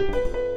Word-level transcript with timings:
Música 0.00 0.49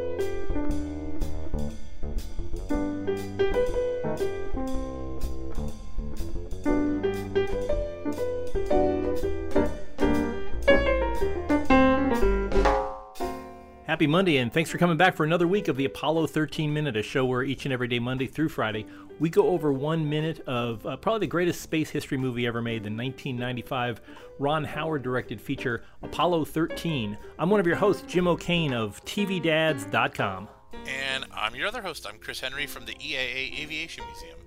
Happy 13.93 14.07
Monday, 14.07 14.37
and 14.37 14.51
thanks 14.51 14.71
for 14.71 14.79
coming 14.79 14.97
back 14.97 15.15
for 15.15 15.23
another 15.23 15.47
week 15.47 15.67
of 15.67 15.77
the 15.77 15.85
Apollo 15.85 16.25
13 16.25 16.73
Minute, 16.73 16.97
a 16.97 17.03
show 17.03 17.25
where 17.25 17.43
each 17.43 17.65
and 17.65 17.71
every 17.71 17.87
day, 17.87 17.99
Monday 17.99 18.25
through 18.25 18.49
Friday, 18.49 18.87
we 19.19 19.29
go 19.29 19.49
over 19.49 19.71
one 19.71 20.09
minute 20.09 20.39
of 20.47 20.83
uh, 20.87 20.97
probably 20.97 21.19
the 21.19 21.27
greatest 21.27 21.61
space 21.61 21.91
history 21.91 22.17
movie 22.17 22.47
ever 22.47 22.59
made, 22.59 22.81
the 22.81 22.89
1995 22.89 24.01
Ron 24.39 24.63
Howard 24.63 25.03
directed 25.03 25.39
feature 25.39 25.83
Apollo 26.01 26.45
13. 26.45 27.15
I'm 27.37 27.51
one 27.51 27.59
of 27.59 27.67
your 27.67 27.75
hosts, 27.75 28.03
Jim 28.07 28.27
O'Kane 28.27 28.73
of 28.73 28.99
TVDads.com. 29.05 30.47
And 30.87 31.25
I'm 31.31 31.53
your 31.53 31.67
other 31.67 31.83
host. 31.83 32.07
I'm 32.07 32.17
Chris 32.17 32.39
Henry 32.39 32.65
from 32.65 32.85
the 32.85 32.93
EAA 32.93 33.59
Aviation 33.61 34.05
Museum. 34.07 34.39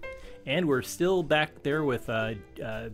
And 0.44 0.66
we're 0.66 0.82
still 0.82 1.22
back 1.22 1.62
there 1.62 1.84
with 1.84 2.10
uh, 2.10 2.34
uh, 2.60 2.88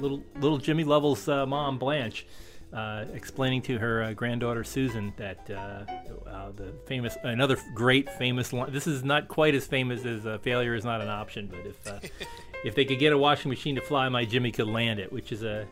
little 0.00 0.24
little 0.40 0.58
Jimmy 0.58 0.82
Lovell's 0.82 1.28
uh, 1.28 1.46
mom, 1.46 1.78
Blanche 1.78 2.26
uh, 2.72 3.04
explaining 3.14 3.62
to 3.62 3.78
her 3.78 4.02
uh, 4.02 4.12
granddaughter 4.12 4.62
Susan 4.62 5.14
that 5.16 5.50
uh, 5.50 5.84
uh 6.28 6.50
the 6.54 6.74
famous 6.86 7.16
another 7.22 7.56
great 7.74 8.10
famous 8.10 8.52
line. 8.52 8.70
This 8.72 8.86
is 8.86 9.02
not 9.02 9.28
quite 9.28 9.54
as 9.54 9.66
famous 9.66 10.04
as 10.04 10.26
uh, 10.26 10.36
"failure 10.38 10.74
is 10.74 10.84
not 10.84 11.00
an 11.00 11.08
option," 11.08 11.46
but 11.46 11.60
if 11.60 11.86
uh, 11.86 12.00
if 12.64 12.74
they 12.74 12.84
could 12.84 12.98
get 12.98 13.12
a 13.12 13.18
washing 13.18 13.48
machine 13.48 13.74
to 13.76 13.80
fly, 13.80 14.08
my 14.10 14.24
Jimmy 14.24 14.52
could 14.52 14.68
land 14.68 15.00
it. 15.00 15.10
Which 15.10 15.32
is 15.32 15.42
a 15.42 15.66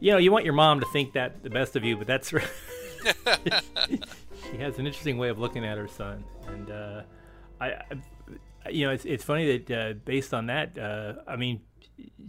you 0.00 0.12
know 0.12 0.18
you 0.18 0.32
want 0.32 0.46
your 0.46 0.54
mom 0.54 0.80
to 0.80 0.86
think 0.86 1.12
that 1.12 1.42
the 1.42 1.50
best 1.50 1.76
of 1.76 1.84
you, 1.84 1.96
but 1.96 2.06
that's 2.06 2.30
she 2.30 2.38
has 4.58 4.78
an 4.78 4.86
interesting 4.86 5.18
way 5.18 5.28
of 5.28 5.38
looking 5.38 5.66
at 5.66 5.76
her 5.76 5.88
son, 5.88 6.24
and 6.46 6.72
I, 7.60 7.74
I, 8.64 8.70
you 8.70 8.86
know 8.86 8.92
it's 8.92 9.04
it's 9.04 9.22
funny 9.22 9.58
that 9.58 10.04
based 10.06 10.32
on 10.32 10.46
that, 10.46 10.78
I 11.26 11.36
mean 11.36 11.60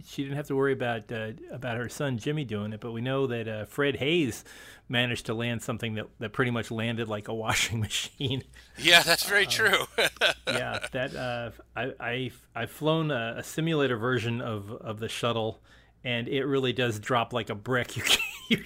she 0.06 0.22
didn't 0.22 0.36
have 0.36 0.46
to 0.48 0.56
worry 0.56 0.72
about 0.72 1.10
uh, 1.12 1.32
about 1.50 1.76
her 1.76 1.88
son 1.88 2.18
Jimmy 2.18 2.44
doing 2.44 2.72
it, 2.72 2.80
but 2.80 2.92
we 2.92 3.00
know 3.00 3.26
that 3.26 3.48
uh, 3.48 3.64
Fred 3.64 3.96
Haise 3.96 4.44
managed 4.88 5.26
to 5.26 5.34
land 5.34 5.62
something 5.62 5.94
that, 5.94 6.06
that 6.18 6.32
pretty 6.32 6.50
much 6.50 6.70
landed 6.70 7.08
like 7.08 7.28
a 7.28 7.34
washing 7.34 7.80
machine. 7.80 8.42
Yeah, 8.78 9.02
that's 9.02 9.24
very 9.24 9.46
uh, 9.46 9.50
true. 9.50 9.86
yeah, 10.46 10.86
that 10.92 11.14
uh, 11.14 11.50
I 11.76 11.92
I 12.00 12.30
I've 12.54 12.70
flown 12.70 13.10
a, 13.10 13.36
a, 13.38 13.42
simulator 13.42 13.96
version 13.96 14.40
of 14.40 14.70
of 14.72 15.00
the 15.00 15.08
shuttle, 15.08 15.60
and 16.04 16.28
it 16.28 16.44
really 16.44 16.72
does 16.72 16.98
drop 16.98 17.32
like 17.32 17.50
a 17.50 17.54
brick. 17.54 17.96
You 18.50 18.58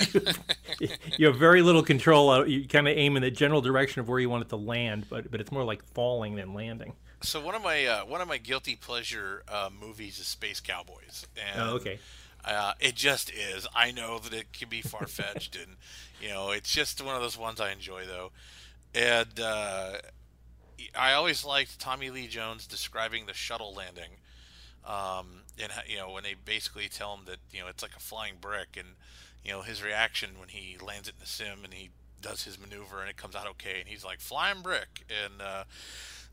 you, 0.80 0.88
you 1.19 1.27
have 1.27 1.36
very 1.36 1.60
little 1.60 1.82
control. 1.82 2.48
You 2.48 2.66
kind 2.66 2.88
of 2.88 2.97
aim 2.97 3.16
in 3.16 3.22
the 3.22 3.30
general 3.30 3.60
direction 3.60 4.00
of 4.00 4.08
where 4.08 4.19
you 4.19 4.30
want 4.30 4.44
it 4.44 4.48
to 4.48 4.56
land, 4.56 5.05
but 5.10 5.30
but 5.30 5.42
it's 5.42 5.52
more 5.52 5.62
like 5.62 5.84
falling 5.92 6.36
than 6.36 6.55
landing. 6.55 6.94
So 7.25 7.41
one 7.41 7.55
of 7.55 7.62
my 7.62 7.86
uh, 7.86 8.00
one 8.05 8.20
of 8.20 8.28
my 8.28 8.39
guilty 8.39 8.77
pleasure 8.77 9.42
uh, 9.48 9.70
movies 9.78 10.19
is 10.19 10.27
Space 10.27 10.61
Cowboys. 10.61 11.27
And, 11.36 11.61
oh, 11.61 11.75
okay. 11.77 11.98
Uh, 12.44 12.75
it 12.78 12.94
just 12.94 13.31
is. 13.31 13.66
I 13.75 13.91
know 13.91 14.19
that 14.19 14.34
it 14.34 14.53
can 14.53 14.69
be 14.69 14.83
far 14.83 15.06
fetched, 15.06 15.56
and 15.61 15.77
you 16.20 16.28
know, 16.28 16.50
it's 16.50 16.70
just 16.70 17.03
one 17.03 17.16
of 17.16 17.22
those 17.22 17.39
ones 17.39 17.61
I 17.61 17.72
enjoy 17.72 18.05
though. 18.06 18.31
And 18.94 19.41
uh, 19.41 19.92
I 20.94 21.14
always 21.14 21.44
liked 21.44 21.81
Tommy 21.81 22.11
Lee 22.11 22.27
Jones 22.27 22.66
describing 22.66 23.27
the 23.27 23.33
shuttle 23.33 23.75
landing, 23.75 24.19
um, 24.86 25.44
and 25.59 25.72
you 25.88 25.97
know, 25.97 26.11
when 26.11 26.22
they 26.22 26.34
basically 26.34 26.88
tell 26.88 27.14
him 27.14 27.25
that 27.25 27.38
you 27.50 27.61
know 27.61 27.69
it's 27.69 27.83
like 27.83 27.97
a 27.97 28.00
flying 28.00 28.34
brick, 28.38 28.77
and 28.77 28.88
you 29.42 29.53
know 29.53 29.62
his 29.62 29.83
reaction 29.83 30.33
when 30.38 30.50
he 30.50 30.77
lands 30.78 31.09
it 31.09 31.14
in 31.14 31.20
the 31.20 31.27
sim 31.27 31.64
and 31.64 31.72
he 31.72 31.91
does 32.20 32.44
his 32.44 32.59
maneuver 32.59 33.00
and 33.00 33.11
it 33.11 33.16
comes 33.16 33.34
out 33.34 33.47
okay, 33.47 33.81
and 33.81 33.88
he's 33.88 34.04
like 34.04 34.20
flying 34.20 34.60
brick, 34.62 35.04
and 35.09 35.41
uh, 35.41 35.65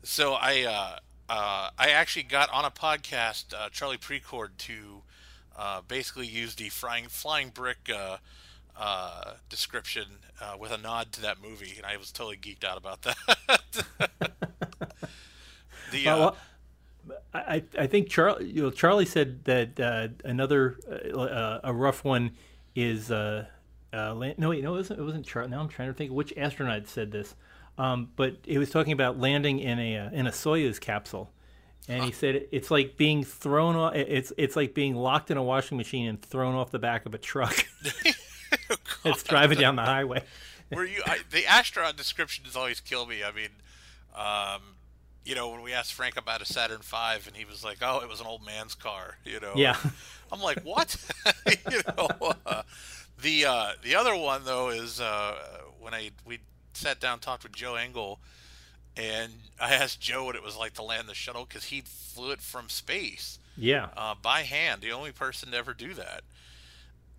so 0.02 0.34
I 0.34 0.62
uh, 0.62 0.98
uh, 1.28 1.70
I 1.78 1.90
actually 1.90 2.24
got 2.24 2.50
on 2.50 2.64
a 2.64 2.70
podcast, 2.70 3.54
uh, 3.54 3.68
Charlie 3.70 3.96
Precourt, 3.96 4.50
to 4.58 5.02
uh, 5.56 5.80
basically 5.86 6.26
use 6.26 6.54
the 6.54 6.68
flying 6.68 7.08
flying 7.08 7.48
brick 7.50 7.90
uh, 7.94 8.18
uh, 8.76 9.34
description 9.48 10.04
with 10.58 10.72
a 10.72 10.78
nod 10.78 11.12
to 11.12 11.22
that 11.22 11.40
movie, 11.40 11.74
and 11.76 11.86
I 11.86 11.96
was 11.96 12.10
totally 12.10 12.36
geeked 12.36 12.64
out 12.64 12.76
about 12.76 13.02
that. 13.02 13.16
the 15.92 16.04
well, 16.04 16.36
I 17.32 17.62
I 17.78 17.86
think 17.86 18.08
Charlie 18.08 18.50
you 18.50 18.62
know, 18.62 18.70
Charlie 18.70 19.06
said 19.06 19.44
that 19.44 20.12
another 20.24 20.78
a 21.62 21.72
rough 21.72 22.04
one 22.04 22.32
is. 22.74 23.10
no, 23.10 23.46
wait, 24.16 24.38
no, 24.38 24.50
it 24.50 24.66
wasn't. 24.66 24.98
It 24.98 25.02
wasn't 25.02 25.26
Charlie. 25.26 25.50
Now 25.50 25.60
I'm 25.60 25.68
trying 25.68 25.88
to 25.88 25.94
think 25.94 26.10
which 26.10 26.36
astronaut 26.36 26.88
said 26.88 27.12
this. 27.12 27.36
Um, 27.78 28.10
but 28.16 28.36
he 28.44 28.58
was 28.58 28.70
talking 28.70 28.92
about 28.92 29.18
landing 29.18 29.58
in 29.58 29.78
a 29.78 29.96
uh, 29.96 30.10
in 30.10 30.26
a 30.26 30.30
Soyuz 30.30 30.78
capsule, 30.80 31.30
and 31.88 32.04
he 32.04 32.12
said 32.12 32.46
it's 32.52 32.70
like 32.70 32.96
being 32.96 33.24
thrown 33.24 33.76
off. 33.76 33.94
It's 33.94 34.32
it's 34.36 34.56
like 34.56 34.74
being 34.74 34.94
locked 34.94 35.30
in 35.30 35.36
a 35.36 35.42
washing 35.42 35.78
machine 35.78 36.06
and 36.08 36.20
thrown 36.20 36.54
off 36.54 36.70
the 36.70 36.78
back 36.78 37.06
of 37.06 37.14
a 37.14 37.18
truck. 37.18 37.66
oh, 38.70 38.76
it's 39.06 39.22
driving 39.22 39.58
down 39.58 39.76
the 39.76 39.82
highway. 39.82 40.22
Were 40.70 40.84
you 40.84 41.02
I, 41.06 41.20
the 41.30 41.46
astronaut 41.46 41.96
descriptions 41.96 42.56
always 42.56 42.80
kill 42.80 43.06
me. 43.06 43.22
I 43.24 43.32
mean, 43.32 43.48
um, 44.14 44.76
you 45.24 45.34
know, 45.34 45.50
when 45.50 45.62
we 45.62 45.72
asked 45.72 45.94
Frank 45.94 46.16
about 46.16 46.42
a 46.42 46.44
Saturn 46.44 46.80
V, 46.82 46.96
and 47.26 47.36
he 47.36 47.44
was 47.44 47.64
like, 47.64 47.78
"Oh, 47.80 48.00
it 48.00 48.08
was 48.08 48.20
an 48.20 48.26
old 48.26 48.44
man's 48.44 48.74
car." 48.74 49.18
You 49.24 49.40
know. 49.40 49.52
Yeah. 49.56 49.76
I'm 50.30 50.40
like, 50.40 50.60
what? 50.62 50.96
you 51.70 51.80
know. 51.96 52.08
Uh, 52.46 52.62
the 53.20 53.44
uh, 53.46 53.72
the 53.82 53.94
other 53.94 54.16
one 54.16 54.44
though 54.44 54.70
is 54.70 55.00
uh, 55.00 55.36
when 55.80 55.94
I 55.94 56.10
we 56.24 56.40
sat 56.82 57.00
down 57.00 57.20
talked 57.20 57.44
with 57.44 57.52
Joe 57.52 57.76
Engle, 57.76 58.18
and 58.96 59.32
I 59.60 59.74
asked 59.74 60.00
Joe 60.00 60.24
what 60.24 60.36
it 60.36 60.42
was 60.42 60.56
like 60.56 60.74
to 60.74 60.82
land 60.82 61.08
the 61.08 61.14
shuttle 61.14 61.44
because 61.46 61.64
he 61.64 61.82
flew 61.82 62.32
it 62.32 62.40
from 62.40 62.68
space. 62.68 63.38
Yeah. 63.56 63.88
Uh, 63.96 64.14
by 64.20 64.42
hand, 64.42 64.82
the 64.82 64.90
only 64.90 65.12
person 65.12 65.52
to 65.52 65.56
ever 65.56 65.74
do 65.74 65.94
that. 65.94 66.22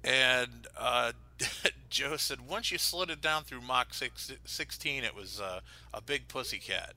And 0.04 0.68
uh, 0.78 1.14
Joe 1.90 2.18
said 2.18 2.48
once 2.48 2.72
you 2.72 2.78
slowed 2.78 3.10
it 3.10 3.22
down 3.22 3.44
through 3.44 3.62
Mach 3.62 3.94
six, 3.94 4.32
16, 4.44 5.04
it 5.04 5.16
was 5.16 5.40
uh, 5.40 5.62
a 5.94 6.02
big 6.02 6.28
pussy 6.28 6.60
cat. 6.60 6.94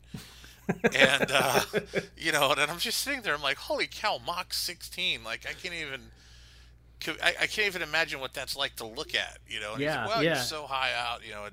and 0.92 1.30
uh, 1.30 1.60
you 2.16 2.32
know, 2.32 2.50
and 2.50 2.68
I'm 2.68 2.78
just 2.78 2.98
sitting 2.98 3.22
there. 3.22 3.34
I'm 3.34 3.42
like, 3.42 3.56
holy 3.56 3.86
cow, 3.86 4.18
Mach 4.26 4.52
16! 4.52 5.22
Like 5.22 5.46
I 5.48 5.52
can't 5.52 5.74
even. 5.74 6.00
I, 7.22 7.34
I 7.42 7.46
can't 7.46 7.66
even 7.66 7.82
imagine 7.82 8.20
what 8.20 8.32
that's 8.32 8.56
like 8.56 8.76
to 8.76 8.86
look 8.86 9.14
at, 9.14 9.38
you 9.48 9.60
know. 9.60 9.74
And 9.74 9.82
yeah, 9.82 10.06
like, 10.06 10.08
well, 10.08 10.24
yeah. 10.24 10.34
you're 10.34 10.42
so 10.42 10.66
high 10.66 10.92
out, 10.94 11.24
you 11.26 11.32
know. 11.32 11.44
It, 11.44 11.52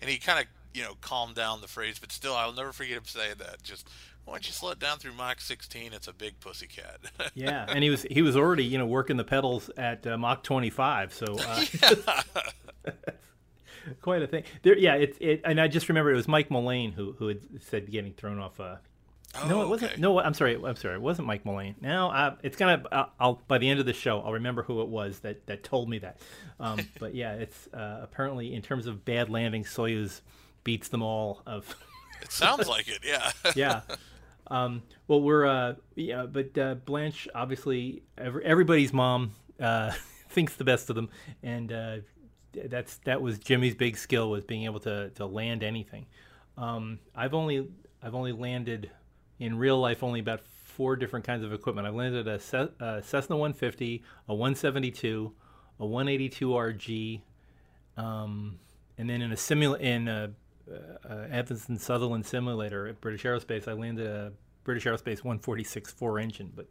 and 0.00 0.10
he 0.10 0.18
kind 0.18 0.40
of 0.40 0.46
you 0.74 0.82
know 0.82 0.94
calmed 1.00 1.34
down 1.36 1.60
the 1.60 1.68
phrase, 1.68 1.98
but 1.98 2.12
still, 2.12 2.34
I'll 2.34 2.52
never 2.52 2.72
forget 2.72 2.96
him 2.96 3.04
saying 3.06 3.36
that. 3.38 3.62
Just 3.62 3.88
why 4.24 4.34
don't 4.34 4.46
you 4.46 4.52
slow 4.52 4.70
it 4.70 4.78
down 4.78 4.98
through 4.98 5.12
Mach 5.12 5.40
16? 5.40 5.92
It's 5.92 6.08
a 6.08 6.12
big 6.12 6.40
pussy 6.40 6.66
cat. 6.66 7.00
yeah, 7.34 7.66
and 7.68 7.84
he 7.84 7.90
was 7.90 8.02
he 8.10 8.22
was 8.22 8.36
already 8.36 8.64
you 8.64 8.78
know 8.78 8.86
working 8.86 9.16
the 9.16 9.24
pedals 9.24 9.70
at 9.76 10.06
uh, 10.06 10.18
Mach 10.18 10.42
25, 10.42 11.14
so. 11.14 11.36
Uh, 11.38 12.22
quite 14.02 14.22
a 14.22 14.26
thing. 14.26 14.44
There, 14.62 14.76
yeah, 14.76 14.94
it's 14.94 15.16
it, 15.20 15.42
and 15.44 15.60
I 15.60 15.68
just 15.68 15.88
remember 15.88 16.10
it 16.10 16.16
was 16.16 16.28
Mike 16.28 16.50
Mullane 16.50 16.92
who 16.92 17.12
who 17.12 17.28
had 17.28 17.40
said 17.60 17.90
getting 17.90 18.12
thrown 18.12 18.38
off. 18.38 18.58
Uh, 18.58 18.76
oh, 19.42 19.48
no, 19.48 19.62
it 19.62 19.68
wasn't. 19.68 19.92
Okay. 19.92 20.00
No, 20.00 20.20
I'm 20.20 20.34
sorry. 20.34 20.54
I'm 20.54 20.76
sorry. 20.76 20.94
It 20.94 21.02
wasn't 21.02 21.26
Mike 21.26 21.44
Mullane. 21.44 21.74
Now 21.80 22.10
uh, 22.10 22.36
it's 22.42 22.56
gonna. 22.56 22.82
Uh, 22.90 23.06
I'll 23.18 23.42
by 23.48 23.58
the 23.58 23.68
end 23.68 23.80
of 23.80 23.86
the 23.86 23.92
show, 23.92 24.20
I'll 24.20 24.32
remember 24.32 24.62
who 24.62 24.82
it 24.82 24.88
was 24.88 25.20
that 25.20 25.46
that 25.46 25.64
told 25.64 25.88
me 25.88 25.98
that. 25.98 26.20
Um, 26.60 26.80
but 26.98 27.14
yeah, 27.14 27.34
it's 27.34 27.68
uh, 27.72 28.00
apparently 28.02 28.54
in 28.54 28.62
terms 28.62 28.86
of 28.86 29.04
bad 29.04 29.30
landing, 29.30 29.64
Soyuz 29.64 30.20
beats 30.62 30.88
them 30.88 31.02
all. 31.02 31.42
Of 31.46 31.74
it 32.22 32.32
sounds 32.32 32.68
like 32.68 32.88
it, 32.88 33.00
yeah. 33.04 33.32
yeah. 33.54 33.80
Um, 34.48 34.82
well, 35.08 35.20
we're 35.22 35.46
uh, 35.46 35.74
yeah, 35.94 36.26
but 36.26 36.56
uh, 36.58 36.74
Blanche 36.74 37.28
obviously 37.34 38.02
every, 38.18 38.44
everybody's 38.44 38.92
mom 38.92 39.34
uh, 39.60 39.92
thinks 40.28 40.56
the 40.56 40.64
best 40.64 40.90
of 40.90 40.96
them, 40.96 41.08
and 41.42 41.72
uh, 41.72 41.96
that's 42.52 42.98
that 42.98 43.22
was 43.22 43.38
Jimmy's 43.38 43.74
big 43.74 43.96
skill 43.96 44.30
was 44.30 44.44
being 44.44 44.64
able 44.64 44.80
to 44.80 45.10
to 45.10 45.26
land 45.26 45.62
anything. 45.62 46.06
Um, 46.56 46.98
I've 47.14 47.34
only 47.34 47.68
I've 48.02 48.14
only 48.14 48.32
landed 48.32 48.90
in 49.38 49.58
real 49.58 49.78
life 49.78 50.02
only 50.02 50.20
about 50.20 50.40
four 50.74 50.96
different 50.96 51.24
kinds 51.24 51.44
of 51.44 51.52
equipment. 51.52 51.86
I've 51.86 51.94
landed 51.94 52.26
a, 52.26 52.34
a 52.34 53.02
Cessna 53.02 53.36
150, 53.36 54.02
a 54.28 54.34
172, 54.34 55.32
a 55.78 55.86
182 55.86 56.48
RG, 56.48 57.20
um, 57.96 58.58
and 58.98 59.08
then 59.08 59.22
in 59.22 59.32
a 59.32 59.36
simula 59.36 59.80
in 59.80 60.08
a 60.08 60.30
uh, 60.70 61.08
uh, 61.08 61.26
Evans 61.30 61.68
and 61.68 61.80
Sutherland 61.80 62.24
simulator 62.24 62.86
at 62.88 63.00
British 63.00 63.24
Aerospace, 63.24 63.68
I 63.68 63.72
landed 63.72 64.06
a 64.06 64.32
British 64.64 64.84
Aerospace 64.84 65.18
146 65.18 65.92
four 65.92 66.18
engine, 66.18 66.52
but 66.54 66.66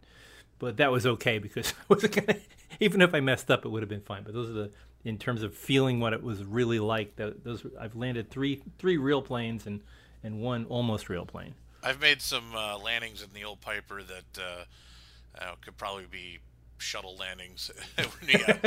but 0.60 0.78
that 0.78 0.92
was 0.92 1.06
okay 1.06 1.40
because 1.40 1.74
I 1.90 2.08
gonna, 2.08 2.40
even 2.80 3.02
if 3.02 3.14
I 3.14 3.20
messed 3.20 3.52
up, 3.52 3.66
it 3.66 3.70
would 3.70 3.82
have 3.82 3.90
been 3.90 4.02
fine. 4.02 4.24
But 4.24 4.34
those 4.34 4.50
are 4.50 4.54
the 4.54 4.72
in 5.04 5.18
terms 5.18 5.44
of 5.44 5.54
feeling 5.54 6.00
what 6.00 6.14
it 6.14 6.24
was 6.24 6.44
really 6.44 6.80
like. 6.80 7.16
That 7.18 7.44
those 7.44 7.66
I've 7.80 7.96
landed 7.96 8.30
three 8.30 8.64
three 8.80 8.98
real 8.98 9.22
planes 9.22 9.68
and 9.68 9.82
and 10.24 10.42
one 10.42 10.66
almost 10.66 11.10
real 11.10 11.26
plane. 11.26 11.54
I've 11.84 12.00
made 12.02 12.22
some 12.22 12.56
uh, 12.56 12.78
landings 12.78 13.22
in 13.22 13.30
the 13.34 13.44
old 13.44 13.62
Piper 13.62 14.02
that 14.04 14.42
uh, 14.42 15.42
uh, 15.42 15.56
could 15.62 15.78
probably 15.78 16.06
be 16.10 16.40
shuttle 16.78 17.16
landings. 17.16 17.72
yeah, 18.28 18.58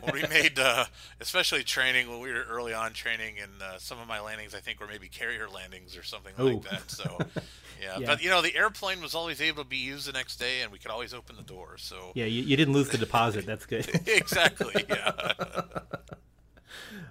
when 0.00 0.14
we 0.14 0.22
made, 0.28 0.58
uh, 0.58 0.86
especially 1.20 1.62
training 1.62 2.08
when 2.08 2.20
we 2.20 2.32
were 2.32 2.44
early 2.48 2.72
on 2.72 2.92
training, 2.92 3.34
and 3.40 3.52
uh, 3.62 3.78
some 3.78 4.00
of 4.00 4.08
my 4.08 4.20
landings 4.20 4.54
I 4.54 4.60
think 4.60 4.80
were 4.80 4.86
maybe 4.86 5.08
carrier 5.08 5.48
landings 5.48 5.96
or 5.96 6.02
something 6.02 6.32
Ooh. 6.40 6.54
like 6.54 6.62
that. 6.70 6.90
So, 6.90 7.18
yeah. 7.80 7.98
Yeah. 7.98 8.06
but 8.06 8.22
you 8.22 8.30
know 8.30 8.42
the 8.42 8.56
airplane 8.56 9.00
was 9.00 9.14
always 9.14 9.40
able 9.40 9.62
to 9.62 9.68
be 9.68 9.76
used 9.76 10.08
the 10.08 10.12
next 10.12 10.38
day, 10.38 10.62
and 10.62 10.72
we 10.72 10.78
could 10.78 10.90
always 10.90 11.14
open 11.14 11.36
the 11.36 11.42
door. 11.42 11.76
So 11.78 12.12
Yeah, 12.14 12.24
you, 12.24 12.42
you 12.42 12.56
didn't 12.56 12.74
lose 12.74 12.88
the 12.88 12.98
deposit. 12.98 13.46
That's 13.46 13.66
good. 13.66 13.88
exactly, 14.06 14.84
yeah. 14.88 15.12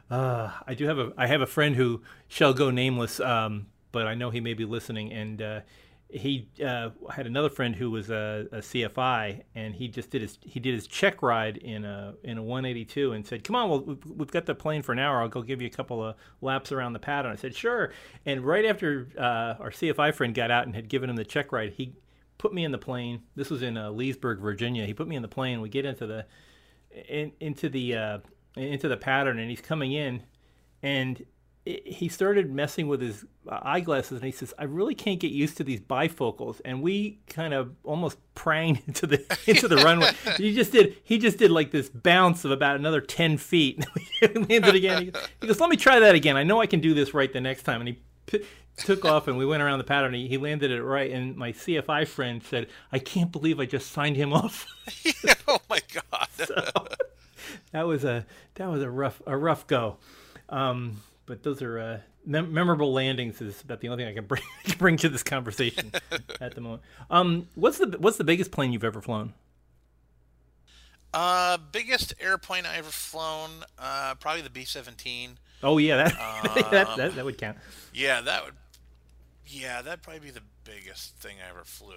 Uh, 0.09 0.51
I 0.67 0.73
do 0.75 0.85
have 0.85 0.99
a 0.99 1.11
I 1.17 1.27
have 1.27 1.41
a 1.41 1.47
friend 1.47 1.75
who 1.75 2.01
shall 2.27 2.53
go 2.53 2.69
nameless, 2.69 3.19
um, 3.19 3.67
but 3.95 4.07
I 4.07 4.13
know 4.13 4.29
he 4.29 4.41
may 4.41 4.53
be 4.53 4.65
listening. 4.65 5.13
And 5.13 5.41
uh, 5.41 5.61
he 6.09 6.49
uh, 6.61 6.89
had 7.09 7.27
another 7.27 7.49
friend 7.49 7.73
who 7.73 7.89
was 7.89 8.09
a, 8.09 8.45
a 8.51 8.57
CFI, 8.57 9.43
and 9.55 9.73
he 9.73 9.87
just 9.87 10.09
did 10.09 10.21
his 10.21 10.37
he 10.41 10.59
did 10.59 10.73
his 10.73 10.85
check 10.85 11.21
ride 11.21 11.55
in 11.55 11.85
a 11.85 12.13
in 12.25 12.37
a 12.37 12.43
182, 12.43 13.13
and 13.13 13.25
said, 13.25 13.45
"Come 13.45 13.55
on, 13.55 13.69
well 13.69 13.79
we've, 13.79 14.05
we've 14.05 14.31
got 14.31 14.47
the 14.47 14.53
plane 14.53 14.81
for 14.81 14.91
an 14.91 14.99
hour. 14.99 15.21
I'll 15.21 15.29
go 15.29 15.41
give 15.41 15.61
you 15.61 15.67
a 15.67 15.71
couple 15.71 16.03
of 16.03 16.17
laps 16.41 16.73
around 16.73 16.91
the 16.91 16.99
pad." 16.99 17.23
And 17.23 17.31
I 17.31 17.37
said, 17.37 17.55
"Sure." 17.55 17.93
And 18.25 18.41
right 18.41 18.65
after 18.65 19.07
uh, 19.17 19.61
our 19.63 19.71
CFI 19.71 20.13
friend 20.13 20.35
got 20.35 20.51
out 20.51 20.65
and 20.65 20.75
had 20.75 20.89
given 20.89 21.09
him 21.09 21.15
the 21.15 21.23
check 21.23 21.53
ride, 21.53 21.71
he 21.77 21.93
put 22.37 22.53
me 22.53 22.65
in 22.65 22.73
the 22.73 22.77
plane. 22.77 23.21
This 23.37 23.49
was 23.49 23.61
in 23.61 23.77
uh, 23.77 23.91
Leesburg, 23.91 24.41
Virginia. 24.41 24.85
He 24.85 24.93
put 24.93 25.07
me 25.07 25.15
in 25.15 25.21
the 25.21 25.29
plane. 25.29 25.61
We 25.61 25.69
get 25.69 25.85
into 25.85 26.05
the 26.05 26.25
in, 27.07 27.31
into 27.39 27.69
the 27.69 27.95
uh, 27.95 28.17
into 28.57 28.89
the 28.89 28.97
pattern, 28.97 29.39
and 29.39 29.49
he's 29.49 29.61
coming 29.61 29.93
in, 29.93 30.23
and 30.83 31.25
he 31.65 32.09
started 32.09 32.51
messing 32.51 32.87
with 32.87 33.01
his 33.01 33.25
uh, 33.49 33.59
eyeglasses, 33.63 34.11
and 34.13 34.23
he 34.23 34.31
says, 34.31 34.53
"I 34.59 34.65
really 34.65 34.93
can't 34.93 35.19
get 35.19 35.31
used 35.31 35.57
to 35.57 35.63
these 35.63 35.81
bifocals." 35.81 36.61
And 36.63 36.81
we 36.83 37.19
kind 37.27 37.53
of 37.53 37.71
almost 37.83 38.17
pranged 38.35 38.83
into 38.87 39.07
the 39.07 39.37
into 39.47 39.67
the 39.67 39.77
runway. 39.77 40.11
He 40.37 40.53
just 40.53 40.71
did 40.71 40.97
he 41.03 41.17
just 41.17 41.37
did 41.37 41.49
like 41.51 41.71
this 41.71 41.89
bounce 41.89 42.45
of 42.45 42.51
about 42.51 42.75
another 42.75 43.01
ten 43.01 43.37
feet. 43.37 43.83
we 44.21 44.27
landed 44.27 44.75
again. 44.75 45.11
He 45.41 45.47
goes- 45.47 45.59
"Let 45.59 45.69
me 45.69 45.77
try 45.77 45.99
that 45.99 46.13
again. 46.13 46.37
I 46.37 46.43
know 46.43 46.61
I 46.61 46.67
can 46.67 46.81
do 46.81 46.93
this 46.93 47.13
right 47.13 47.31
the 47.31 47.41
next 47.41 47.63
time." 47.63 47.81
And 47.81 47.87
he. 47.89 47.99
P- 48.27 48.43
took 48.77 49.05
off 49.05 49.29
and 49.29 49.37
we 49.37 49.45
went 49.45 49.63
around 49.63 49.77
the 49.77 49.85
pattern. 49.85 50.13
He, 50.13 50.27
he 50.27 50.37
landed 50.37 50.69
it 50.69 50.83
right, 50.83 51.09
and 51.09 51.37
my 51.37 51.53
CFI 51.53 52.05
friend 52.05 52.43
said, 52.43 52.67
"I 52.91 52.99
can't 52.99 53.31
believe 53.31 53.57
I 53.57 53.65
just 53.65 53.91
signed 53.93 54.17
him 54.17 54.33
off." 54.33 54.65
oh 55.47 55.59
my 55.69 55.79
god. 55.93 56.27
that 57.71 57.87
was 57.87 58.03
a 58.03 58.25
that 58.55 58.67
was 58.69 58.81
a 58.81 58.89
rough 58.89 59.21
a 59.25 59.37
rough 59.37 59.65
go. 59.67 59.95
Um, 60.49 61.01
but 61.25 61.43
those 61.43 61.61
are 61.61 61.79
uh, 61.79 61.97
mem- 62.25 62.53
memorable 62.53 62.93
landings. 62.93 63.41
Is 63.41 63.61
about 63.61 63.81
the 63.81 63.89
only 63.89 64.03
thing 64.03 64.11
I 64.11 64.15
can 64.15 64.25
bring 64.25 64.43
bring 64.77 64.97
to 64.97 65.09
this 65.09 65.23
conversation 65.23 65.91
at 66.41 66.55
the 66.55 66.61
moment. 66.61 66.81
Um, 67.09 67.47
what's 67.55 67.77
the 67.77 67.97
what's 67.99 68.17
the 68.17 68.23
biggest 68.23 68.51
plane 68.51 68.71
you've 68.71 68.83
ever 68.83 69.01
flown? 69.01 69.33
Uh, 71.13 71.57
biggest 71.71 72.13
airplane 72.19 72.65
I 72.65 72.77
ever 72.77 72.89
flown, 72.89 73.63
uh, 73.79 74.15
probably 74.15 74.41
the 74.41 74.49
B 74.49 74.65
seventeen. 74.65 75.37
Oh 75.63 75.77
yeah, 75.77 75.95
that, 75.97 76.13
that, 76.71 76.97
that 76.97 77.15
that 77.15 77.25
would 77.25 77.37
count. 77.37 77.57
Yeah, 77.93 78.21
that 78.21 78.45
would. 78.45 78.53
Yeah, 79.47 79.81
that'd 79.81 80.01
probably 80.01 80.19
be 80.19 80.31
the 80.31 80.41
biggest 80.63 81.15
thing 81.17 81.37
I 81.45 81.49
ever 81.49 81.63
flew. 81.63 81.93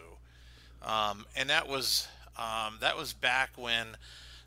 Um, 0.82 1.26
and 1.34 1.50
that 1.50 1.66
was 1.66 2.06
um, 2.36 2.78
that 2.80 2.96
was 2.96 3.12
back 3.12 3.50
when 3.56 3.96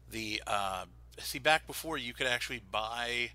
the 0.09 0.41
uh, 0.47 0.85
see 1.17 1.39
back 1.39 1.67
before 1.67 1.97
you 1.97 2.13
could 2.13 2.27
actually 2.27 2.61
buy. 2.71 3.31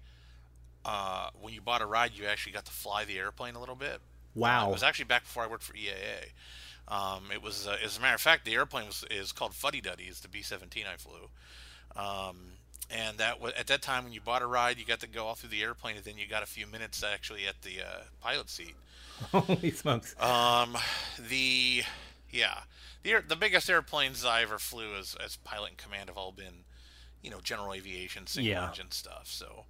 Uh, 0.89 1.31
when 1.41 1.53
you 1.53 1.61
bought 1.61 1.83
a 1.83 1.87
ride, 1.87 2.13
you 2.15 2.27
actually 2.27 2.53
got 2.53 2.65
to 2.65 2.71
fly 2.71 3.05
the 3.05 3.19
airplane 3.19 3.57
a 3.57 3.61
little 3.61 3.75
bit. 3.75 4.01
Wow. 4.37 4.69
it 4.69 4.73
was 4.73 4.83
actually 4.85 5.07
back 5.07 5.25
before 5.25 5.43
I 5.43 5.47
worked 5.49 5.65
for 5.65 5.73
EAA. 5.73 6.31
Um, 6.89 7.25
it 7.33 7.43
was, 7.43 7.67
uh, 7.67 7.77
as 7.85 7.99
a 7.99 8.01
matter 8.01 8.15
of 8.15 8.21
fact, 8.21 8.45
the 8.45 8.55
airplane 8.55 8.87
was 8.87 9.05
is 9.11 9.33
called 9.33 9.53
Fuddy 9.55 9.81
Duddy. 9.81 10.05
It's 10.05 10.21
the 10.21 10.29
B-17 10.29 10.85
I 10.87 10.97
flew. 10.97 11.29
Um, 11.97 12.37
and 12.89 13.19
that 13.19 13.41
was, 13.41 13.53
at 13.59 13.67
that 13.67 13.83
time 13.83 14.05
when 14.05 14.13
you 14.13 14.21
bought 14.21 14.43
a 14.43 14.47
ride, 14.47 14.79
you 14.79 14.85
got 14.85 15.01
to 15.01 15.09
go 15.09 15.25
all 15.27 15.35
through 15.35 15.49
the 15.49 15.63
airplane, 15.63 15.97
and 15.97 16.05
then 16.05 16.17
you 16.19 16.29
got 16.29 16.45
a 16.45 16.47
few 16.47 16.67
minutes 16.69 17.03
actually 17.03 17.47
at 17.47 17.63
the 17.63 17.81
uh, 17.81 18.03
pilot 18.21 18.49
seat. 18.49 18.77
Holy 19.33 19.71
smokes! 19.73 20.15
Um, 20.23 20.77
the 21.29 21.83
yeah, 22.31 22.61
the 23.03 23.25
the 23.27 23.35
biggest 23.35 23.69
airplanes 23.69 24.25
I 24.25 24.43
ever 24.43 24.59
flew 24.59 24.95
as 24.95 25.17
as 25.25 25.37
pilot 25.37 25.71
and 25.71 25.79
command 25.79 26.09
have 26.11 26.19
all 26.19 26.31
been, 26.33 26.65
you 27.23 27.31
know, 27.31 27.41
general 27.43 27.73
aviation, 27.73 28.27
single 28.29 28.53
Yeah. 28.53 28.69
engine 28.69 28.91
stuff. 28.93 29.23
So, 29.27 29.65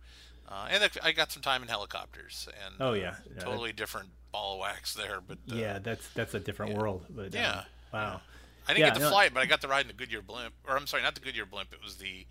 uh, 0.48 0.68
and 0.70 0.90
I 1.02 1.12
got 1.12 1.32
some 1.32 1.42
time 1.42 1.62
in 1.62 1.68
helicopters, 1.68 2.48
and 2.64 2.74
Oh, 2.80 2.90
uh, 2.90 2.92
yeah. 2.94 3.14
Yeah, 3.34 3.42
totally 3.42 3.72
different 3.72 4.08
ball 4.32 4.54
of 4.54 4.60
wax 4.60 4.94
there. 4.94 5.20
But 5.26 5.38
uh, 5.50 5.54
yeah, 5.56 5.78
that's 5.78 6.08
that's 6.10 6.34
a 6.34 6.40
different 6.40 6.74
world. 6.76 7.04
But, 7.10 7.26
um, 7.26 7.30
Yeah. 7.34 7.64
wow. 7.92 8.20
I 8.68 8.72
didn't 8.72 8.80
Yeah, 8.80 8.86
get 8.90 8.94
to 8.94 9.00
no- 9.00 9.10
fly 9.10 9.24
it, 9.26 9.34
but 9.34 9.40
I 9.42 9.46
got 9.46 9.60
to 9.60 9.68
ride 9.68 9.82
in 9.82 9.88
the 9.88 9.92
Goodyear 9.94 10.22
blimp. 10.22 10.52
Or 10.66 10.76
I'm 10.76 10.86
sorry, 10.86 11.02
not 11.02 11.14
the 11.14 11.20
Goodyear 11.20 11.46
blimp. 11.46 11.72
It 11.72 11.82
was 11.82 11.96
the 11.96 12.26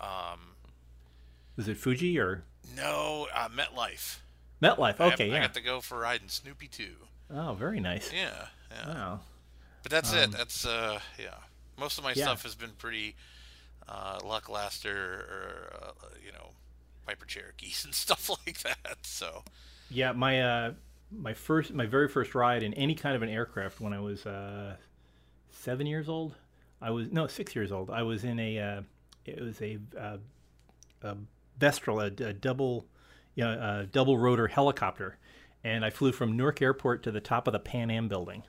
um, 0.00 0.56
Was 1.56 1.68
it 1.68 1.76
Fuji 1.76 2.18
or 2.18 2.44
no 2.76 3.28
uh, 3.34 3.48
MetLife. 3.48 4.18
MetLife? 4.62 5.00
I- 5.00 5.12
Okay, 5.12 5.30
I, 5.30 5.34
yeah. 5.34 5.40
got 5.42 5.54
to 5.54 5.60
go 5.60 5.80
for 5.80 5.96
a 5.98 6.00
ride 6.00 6.22
in 6.22 6.28
Snoopy 6.28 6.68
too. 6.68 6.96
Oh, 7.30 7.54
very 7.54 7.80
nice. 7.80 8.12
Yeah, 8.12 8.46
yeah. 8.70 8.88
Wow. 8.94 9.20
But 9.82 9.92
that's 9.92 10.12
it. 10.12 10.30
That's 10.32 10.66
uh, 10.66 10.98
yeah. 11.18 11.34
Most 11.78 11.98
of 11.98 12.04
my 12.04 12.10
Um, 12.12 12.18
Yeah. 12.18 12.24
stuff 12.26 12.42
has 12.42 12.54
been 12.54 12.70
pretty 12.72 13.14
uh, 13.88 14.18
Luck 14.24 14.48
Laster 14.48 14.92
or 14.92 15.72
uh, 16.02 16.06
you 16.24 16.32
know 16.32 16.50
Piper 17.06 17.24
Cherokees 17.26 17.84
and 17.86 17.94
stuff 17.94 18.28
like 18.28 18.58
that. 18.62 18.98
So 19.02 19.44
Yeah, 19.90 20.12
my 20.12 20.42
uh, 20.42 20.72
my 21.10 21.34
first, 21.34 21.72
my 21.72 21.86
very 21.86 22.08
first 22.08 22.34
ride 22.34 22.62
in 22.62 22.74
any 22.74 22.94
kind 22.94 23.14
of 23.14 23.22
an 23.22 23.28
aircraft 23.28 23.80
when 23.80 23.92
I 23.92 24.00
was 24.00 24.26
uh, 24.26 24.76
seven 25.50 25.86
years 25.86 26.08
old. 26.08 26.34
I 26.82 26.90
was 26.90 27.10
no 27.10 27.26
six 27.26 27.54
years 27.54 27.72
old. 27.72 27.90
I 27.90 28.02
was 28.02 28.24
in 28.24 28.38
a, 28.38 28.58
uh, 28.58 28.80
it 29.24 29.40
was 29.40 29.60
a, 29.62 29.78
uh, 29.98 30.16
a 31.02 31.16
Vestral, 31.58 32.00
a, 32.00 32.06
a 32.06 32.32
double, 32.32 32.86
you 33.34 33.44
know, 33.44 33.52
a 33.82 33.86
double 33.86 34.18
rotor 34.18 34.46
helicopter, 34.48 35.16
and 35.64 35.84
I 35.84 35.90
flew 35.90 36.12
from 36.12 36.36
Newark 36.36 36.60
Airport 36.60 37.02
to 37.04 37.10
the 37.10 37.20
top 37.20 37.46
of 37.46 37.52
the 37.52 37.58
Pan 37.58 37.90
Am 37.90 38.08
building. 38.08 38.42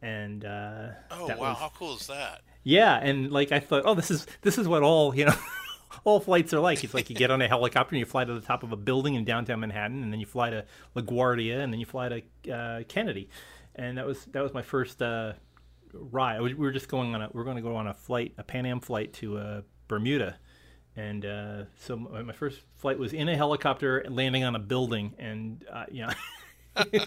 And 0.00 0.44
uh, 0.44 0.88
oh 1.10 1.26
wow, 1.28 1.36
was- 1.38 1.58
how 1.58 1.72
cool 1.76 1.96
is 1.96 2.06
that? 2.08 2.42
yeah, 2.64 2.96
and 2.96 3.32
like 3.32 3.50
I 3.50 3.58
thought, 3.60 3.82
oh, 3.86 3.94
this 3.94 4.10
is 4.10 4.26
this 4.42 4.58
is 4.58 4.68
what 4.68 4.82
all 4.82 5.14
you 5.16 5.24
know, 5.24 5.34
all 6.04 6.20
flights 6.20 6.52
are 6.52 6.60
like. 6.60 6.82
It's 6.84 6.94
like 6.94 7.10
you 7.10 7.16
get 7.16 7.30
on 7.30 7.42
a 7.42 7.48
helicopter 7.48 7.94
and 7.94 8.00
you 8.00 8.06
fly 8.06 8.24
to 8.24 8.34
the 8.34 8.40
top 8.40 8.62
of 8.62 8.72
a 8.72 8.76
building 8.76 9.14
in 9.14 9.24
downtown 9.24 9.60
Manhattan, 9.60 10.02
and 10.02 10.12
then 10.12 10.20
you 10.20 10.26
fly 10.26 10.50
to 10.50 10.64
LaGuardia, 10.96 11.58
and 11.62 11.72
then 11.72 11.80
you 11.80 11.86
fly 11.86 12.08
to 12.08 12.52
uh, 12.52 12.82
Kennedy, 12.88 13.28
and 13.74 13.98
that 13.98 14.06
was 14.06 14.24
that 14.26 14.42
was 14.42 14.54
my 14.54 14.62
first 14.62 15.02
uh, 15.02 15.32
ride. 15.92 16.40
We 16.40 16.54
we 16.54 16.66
were 16.66 16.72
just 16.72 16.88
going 16.88 17.14
on 17.14 17.22
a 17.22 17.30
we 17.32 17.40
are 17.40 17.44
going 17.44 17.56
to 17.56 17.62
go 17.62 17.76
on 17.76 17.86
a 17.86 17.94
flight, 17.94 18.34
a 18.38 18.42
Pan 18.42 18.66
Am 18.66 18.80
flight 18.80 19.12
to 19.14 19.38
uh, 19.38 19.60
Bermuda, 19.88 20.38
and 20.96 21.24
uh, 21.24 21.62
so 21.78 21.96
my, 21.96 22.22
my 22.22 22.32
first 22.32 22.60
flight 22.76 22.98
was 22.98 23.12
in 23.12 23.28
a 23.28 23.36
helicopter 23.36 24.04
landing 24.08 24.44
on 24.44 24.54
a 24.54 24.60
building, 24.60 25.14
and 25.18 25.64
uh, 25.70 25.84
you 25.90 26.06
know. 26.06 26.12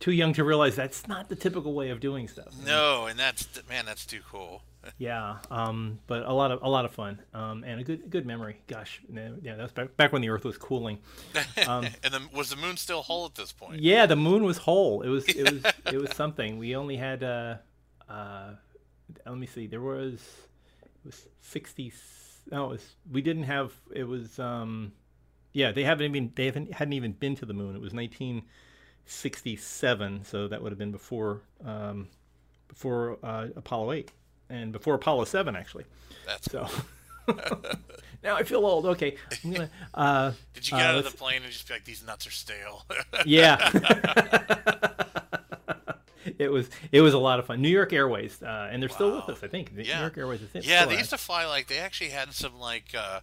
Too 0.00 0.10
young 0.10 0.32
to 0.32 0.42
realize 0.42 0.74
that's 0.74 1.06
not 1.06 1.28
the 1.28 1.36
typical 1.36 1.74
way 1.74 1.90
of 1.90 2.00
doing 2.00 2.26
stuff. 2.26 2.48
No, 2.66 3.06
and 3.06 3.16
that's 3.16 3.46
man, 3.68 3.86
that's 3.86 4.04
too 4.04 4.18
cool. 4.28 4.64
Yeah, 4.98 5.38
um, 5.50 5.98
but 6.06 6.24
a 6.24 6.32
lot 6.32 6.50
of 6.50 6.62
a 6.62 6.68
lot 6.68 6.84
of 6.84 6.92
fun 6.92 7.20
um, 7.34 7.64
and 7.64 7.80
a 7.80 7.84
good 7.84 8.10
good 8.10 8.26
memory. 8.26 8.60
Gosh, 8.66 9.00
yeah, 9.12 9.30
yeah, 9.40 9.56
that 9.56 9.62
was 9.62 9.72
back, 9.72 9.96
back 9.96 10.12
when 10.12 10.22
the 10.22 10.28
Earth 10.28 10.44
was 10.44 10.58
cooling. 10.58 10.98
and 11.56 11.88
then 12.02 12.28
was 12.34 12.50
the 12.50 12.56
moon 12.56 12.76
still 12.76 13.02
whole 13.02 13.26
at 13.26 13.34
this 13.34 13.52
point? 13.52 13.80
Yeah, 13.80 14.06
the 14.06 14.16
moon 14.16 14.44
was 14.44 14.58
whole. 14.58 15.02
It 15.02 15.08
was 15.08 15.24
it 15.28 15.50
was 15.50 15.72
it 15.92 16.00
was 16.00 16.10
something. 16.14 16.58
We 16.58 16.74
only 16.74 16.96
had 16.96 17.22
uh, 17.22 17.56
uh, 18.08 18.54
let 19.26 19.38
me 19.38 19.46
see. 19.46 19.66
There 19.66 19.80
was 19.80 20.14
it 20.82 21.06
was 21.06 21.26
sixty. 21.40 21.92
No, 22.50 22.66
it 22.66 22.70
was 22.70 22.96
we 23.10 23.22
didn't 23.22 23.44
have. 23.44 23.72
It 23.94 24.04
was 24.04 24.38
um, 24.38 24.92
yeah. 25.52 25.70
They 25.70 25.84
haven't 25.84 26.06
even 26.06 26.32
they 26.34 26.46
haven't 26.46 26.72
hadn't 26.72 26.94
even 26.94 27.12
been 27.12 27.36
to 27.36 27.46
the 27.46 27.54
moon. 27.54 27.76
It 27.76 27.80
was 27.80 27.92
nineteen 27.92 28.42
sixty 29.06 29.54
seven. 29.54 30.24
So 30.24 30.48
that 30.48 30.60
would 30.60 30.72
have 30.72 30.78
been 30.78 30.92
before 30.92 31.42
um, 31.64 32.08
before 32.68 33.18
uh, 33.22 33.48
Apollo 33.54 33.92
eight 33.92 34.12
and 34.52 34.72
before 34.72 34.94
Apollo 34.94 35.24
seven 35.24 35.56
actually. 35.56 35.84
That's 36.26 36.50
So 36.52 36.68
now 38.22 38.36
I 38.36 38.42
feel 38.42 38.64
old. 38.66 38.86
Okay, 38.86 39.16
I'm 39.44 39.52
gonna. 39.52 39.70
Uh, 39.94 40.32
Did 40.54 40.70
you 40.70 40.76
get 40.76 40.86
uh, 40.86 40.88
out 40.90 40.94
of 40.98 41.04
the 41.10 41.16
plane 41.16 41.42
and 41.42 41.52
just 41.52 41.66
be 41.68 41.74
like, 41.74 41.84
these 41.84 42.04
nuts 42.04 42.26
are 42.26 42.30
stale? 42.30 42.84
Yeah. 43.26 43.58
it 46.38 46.50
was 46.50 46.68
it 46.90 47.00
was 47.00 47.14
a 47.14 47.18
lot 47.18 47.38
of 47.38 47.46
fun. 47.46 47.60
New 47.62 47.68
York 47.68 47.92
Airways, 47.92 48.42
uh, 48.42 48.68
and 48.70 48.82
they're 48.82 48.88
still 48.88 49.16
with 49.16 49.28
us. 49.28 49.42
I 49.42 49.48
think 49.48 49.72
New 49.74 49.82
Yeah. 49.82 50.00
York 50.00 50.16
Airways 50.18 50.40
is 50.42 50.66
yeah, 50.66 50.84
they 50.84 50.92
around. 50.92 50.98
used 50.98 51.10
to 51.10 51.18
fly 51.18 51.46
like 51.46 51.66
they 51.68 51.78
actually 51.78 52.10
had 52.10 52.32
some 52.32 52.58
like 52.58 52.94
uh, 52.96 53.20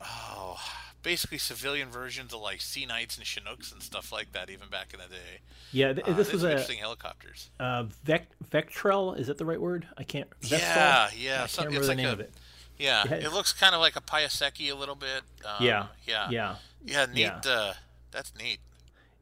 oh, 0.00 0.58
basically 1.06 1.38
civilian 1.38 1.88
versions 1.88 2.34
of 2.34 2.40
like 2.40 2.60
Sea 2.60 2.84
Knights 2.84 3.16
and 3.16 3.24
Chinooks 3.24 3.70
and 3.70 3.80
stuff 3.80 4.10
like 4.10 4.32
that 4.32 4.50
even 4.50 4.68
back 4.68 4.92
in 4.92 4.98
the 4.98 5.06
day. 5.06 5.38
Yeah, 5.70 5.92
th- 5.92 6.04
Uh, 6.04 6.12
this 6.14 6.32
was 6.32 6.42
a 6.42 6.50
interesting 6.50 6.78
helicopters. 6.78 7.48
uh, 7.60 7.84
Vec- 8.02 8.26
Vectrel. 8.50 9.16
Is 9.16 9.28
that 9.28 9.38
the 9.38 9.44
right 9.44 9.60
word? 9.60 9.86
I 9.96 10.02
can't. 10.02 10.28
Yeah, 10.42 11.08
yeah, 11.16 11.34
I 11.34 11.36
can't 11.38 11.44
it's 11.44 11.58
remember 11.58 11.80
the 11.82 11.86
like 11.88 11.96
name 11.96 12.08
a- 12.08 12.12
of 12.12 12.20
it. 12.20 12.34
Yeah, 12.76 13.04
Yeah. 13.08 13.14
it 13.28 13.32
looks 13.32 13.52
kind 13.52 13.72
of 13.76 13.80
like 13.80 13.94
a 13.94 14.00
Piasecki 14.00 14.68
a 14.70 14.74
little 14.74 14.96
bit. 14.96 15.22
Um, 15.44 15.64
Yeah, 15.64 15.86
yeah, 16.06 16.28
yeah, 16.30 16.56
yeah. 16.84 17.06
Neat. 17.06 17.18
Yeah. 17.20 17.40
Uh, 17.46 17.74
that's 18.10 18.34
neat. 18.36 18.58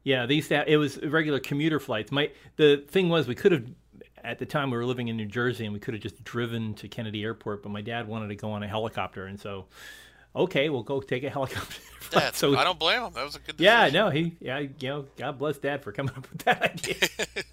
yeah. 0.03 0.25
These 0.25 0.47
that 0.47 0.67
it 0.67 0.77
was 0.77 0.97
regular 1.03 1.39
commuter 1.39 1.79
flights. 1.79 2.11
My 2.11 2.31
the 2.55 2.83
thing 2.87 3.09
was 3.09 3.27
we 3.27 3.35
could 3.35 3.51
have 3.51 3.65
at 4.23 4.39
the 4.39 4.45
time 4.47 4.71
we 4.71 4.77
were 4.77 4.85
living 4.85 5.07
in 5.07 5.15
New 5.17 5.27
Jersey 5.27 5.65
and 5.65 5.73
we 5.73 5.79
could 5.79 5.93
have 5.93 6.01
just 6.01 6.23
driven 6.23 6.73
to 6.73 6.87
Kennedy 6.87 7.21
Airport, 7.23 7.61
but 7.61 7.69
my 7.69 7.81
dad 7.81 8.07
wanted 8.07 8.29
to 8.29 8.35
go 8.35 8.51
on 8.51 8.63
a 8.63 8.67
helicopter, 8.67 9.27
and 9.27 9.39
so 9.39 9.67
okay, 10.35 10.69
we'll 10.69 10.83
go 10.83 11.01
take 11.01 11.23
a 11.23 11.29
helicopter. 11.37 11.81
So 12.33 12.55
I 12.55 12.63
don't 12.63 12.79
blame 12.79 13.01
him. 13.01 13.13
That 13.13 13.25
was 13.25 13.35
a 13.35 13.39
good. 13.39 13.55
yeah, 13.59 13.85
decision. 13.85 14.05
no, 14.05 14.09
he 14.09 14.35
yeah, 14.39 14.59
you 14.59 14.69
know, 14.87 15.05
God 15.17 15.37
bless 15.39 15.57
Dad 15.57 15.83
for 15.83 15.91
coming 15.91 16.13
up 16.17 16.29
with 16.29 16.43
that 16.43 16.61
idea. 16.61 16.95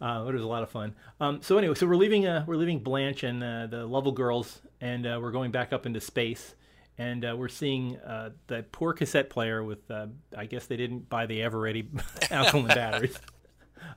uh, 0.00 0.24
it 0.28 0.32
was 0.32 0.42
a 0.42 0.46
lot 0.46 0.62
of 0.62 0.70
fun. 0.70 0.94
Um, 1.20 1.42
so 1.42 1.58
anyway, 1.58 1.74
so 1.74 1.86
we're 1.86 1.96
leaving 1.96 2.26
uh, 2.26 2.44
we're 2.46 2.56
leaving 2.56 2.80
Blanche 2.80 3.22
and 3.22 3.42
uh, 3.42 3.66
the 3.66 3.86
Lovell 3.86 4.12
girls, 4.12 4.60
and 4.80 5.06
uh, 5.06 5.18
we're 5.20 5.32
going 5.32 5.50
back 5.50 5.72
up 5.72 5.86
into 5.86 6.00
space. 6.00 6.54
And 6.98 7.24
uh, 7.24 7.34
we're 7.34 7.48
seeing 7.48 7.96
uh, 7.98 8.30
the 8.46 8.62
poor 8.72 8.92
cassette 8.92 9.30
player 9.30 9.64
with, 9.64 9.90
uh, 9.90 10.08
I 10.36 10.44
guess 10.44 10.66
they 10.66 10.76
didn't 10.76 11.08
buy 11.08 11.24
the 11.24 11.40
ever 11.42 11.58
ready 11.58 11.88
alkaline 12.30 12.66
batteries. 12.66 13.18